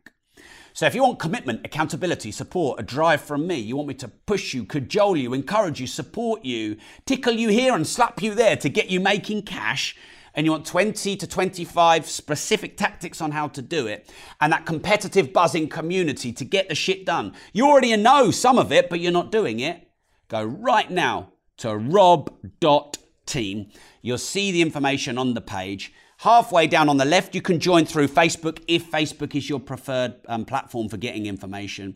So 0.71 0.85
if 0.85 0.95
you 0.95 1.03
want 1.03 1.19
commitment, 1.19 1.65
accountability, 1.65 2.31
support, 2.31 2.79
a 2.79 2.83
drive 2.83 3.19
from 3.19 3.45
me, 3.45 3.57
you 3.57 3.75
want 3.75 3.89
me 3.89 3.93
to 3.95 4.07
push 4.07 4.53
you, 4.53 4.63
cajole 4.63 5.17
you, 5.17 5.33
encourage 5.33 5.81
you, 5.81 5.87
support 5.87 6.45
you, 6.45 6.77
tickle 7.05 7.33
you 7.33 7.49
here 7.49 7.75
and 7.75 7.85
slap 7.85 8.21
you 8.21 8.33
there 8.33 8.55
to 8.55 8.69
get 8.69 8.89
you 8.89 9.01
making 9.01 9.41
cash, 9.41 9.97
and 10.33 10.45
you 10.45 10.51
want 10.53 10.65
20 10.65 11.17
to 11.17 11.27
25 11.27 12.05
specific 12.05 12.77
tactics 12.77 13.19
on 13.19 13.31
how 13.31 13.49
to 13.49 13.61
do 13.61 13.85
it, 13.85 14.09
and 14.39 14.53
that 14.53 14.65
competitive 14.65 15.33
buzzing 15.33 15.67
community 15.67 16.31
to 16.31 16.45
get 16.45 16.69
the 16.69 16.75
shit 16.75 17.05
done. 17.05 17.33
You 17.51 17.67
already 17.67 17.93
know 17.97 18.31
some 18.31 18.57
of 18.57 18.71
it, 18.71 18.89
but 18.89 19.01
you're 19.01 19.11
not 19.11 19.29
doing 19.29 19.59
it. 19.59 19.89
Go 20.29 20.41
right 20.41 20.89
now 20.89 21.33
to 21.59 21.77
rob.team. 21.77 23.69
You'll 24.01 24.17
see 24.17 24.51
the 24.51 24.61
information 24.61 25.17
on 25.17 25.33
the 25.33 25.41
page. 25.41 25.93
Halfway 26.17 26.67
down 26.67 26.89
on 26.89 26.97
the 26.97 27.05
left, 27.05 27.33
you 27.33 27.41
can 27.41 27.59
join 27.59 27.85
through 27.85 28.09
Facebook 28.09 28.61
if 28.67 28.91
Facebook 28.91 29.35
is 29.35 29.47
your 29.47 29.59
preferred 29.59 30.15
um, 30.27 30.43
platform 30.43 30.89
for 30.89 30.97
getting 30.97 31.27
information. 31.27 31.95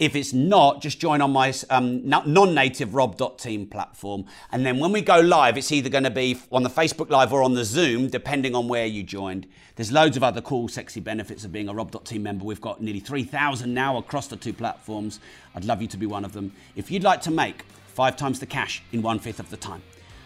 If 0.00 0.16
it's 0.16 0.32
not, 0.32 0.80
just 0.80 0.98
join 0.98 1.20
on 1.20 1.30
my 1.30 1.52
um, 1.68 2.08
non-native 2.08 2.94
rob.team 2.94 3.66
platform. 3.66 4.24
And 4.50 4.64
then 4.64 4.78
when 4.78 4.92
we 4.92 5.02
go 5.02 5.20
live, 5.20 5.58
it's 5.58 5.70
either 5.70 5.90
going 5.90 6.04
to 6.04 6.10
be 6.10 6.38
on 6.50 6.62
the 6.62 6.70
Facebook 6.70 7.10
Live 7.10 7.34
or 7.34 7.42
on 7.42 7.52
the 7.52 7.66
Zoom, 7.66 8.08
depending 8.08 8.54
on 8.54 8.66
where 8.66 8.86
you 8.86 9.02
joined. 9.02 9.46
There's 9.76 9.92
loads 9.92 10.16
of 10.16 10.24
other 10.24 10.40
cool, 10.40 10.68
sexy 10.68 11.00
benefits 11.00 11.44
of 11.44 11.52
being 11.52 11.68
a 11.68 11.74
rob.team 11.74 12.22
member. 12.22 12.46
We've 12.46 12.62
got 12.62 12.80
nearly 12.80 13.00
3,000 13.00 13.74
now 13.74 13.98
across 13.98 14.26
the 14.26 14.36
two 14.36 14.54
platforms. 14.54 15.20
I'd 15.54 15.66
love 15.66 15.82
you 15.82 15.88
to 15.88 15.98
be 15.98 16.06
one 16.06 16.24
of 16.24 16.32
them. 16.32 16.54
If 16.76 16.90
you'd 16.90 17.04
like 17.04 17.20
to 17.22 17.30
make 17.30 17.64
five 17.88 18.16
times 18.16 18.40
the 18.40 18.46
cash 18.46 18.82
in 18.92 19.02
one 19.02 19.18
fifth 19.18 19.38
of 19.38 19.50
the 19.50 19.58
time, 19.58 19.82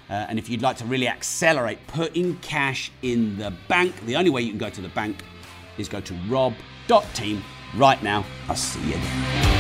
uh, 0.09 0.13
and 0.29 0.39
if 0.39 0.49
you'd 0.49 0.63
like 0.63 0.77
to 0.77 0.85
really 0.85 1.09
accelerate 1.09 1.85
putting 1.89 2.37
cash 2.37 2.93
in 3.03 3.37
the 3.39 3.53
bank, 3.67 3.93
the 4.07 4.15
only 4.15 4.31
way 4.31 4.43
you 4.43 4.51
can 4.51 4.59
go 4.59 4.71
to 4.71 4.81
the 4.81 4.89
bank 4.91 5.25
is 5.79 5.89
go 5.89 6.01
to 6.01 6.15
rob.team 6.29 7.43
right 7.77 8.01
now. 8.05 8.25
I'll 8.49 8.55
see 8.55 8.81
you 8.83 8.95
there. 8.95 9.54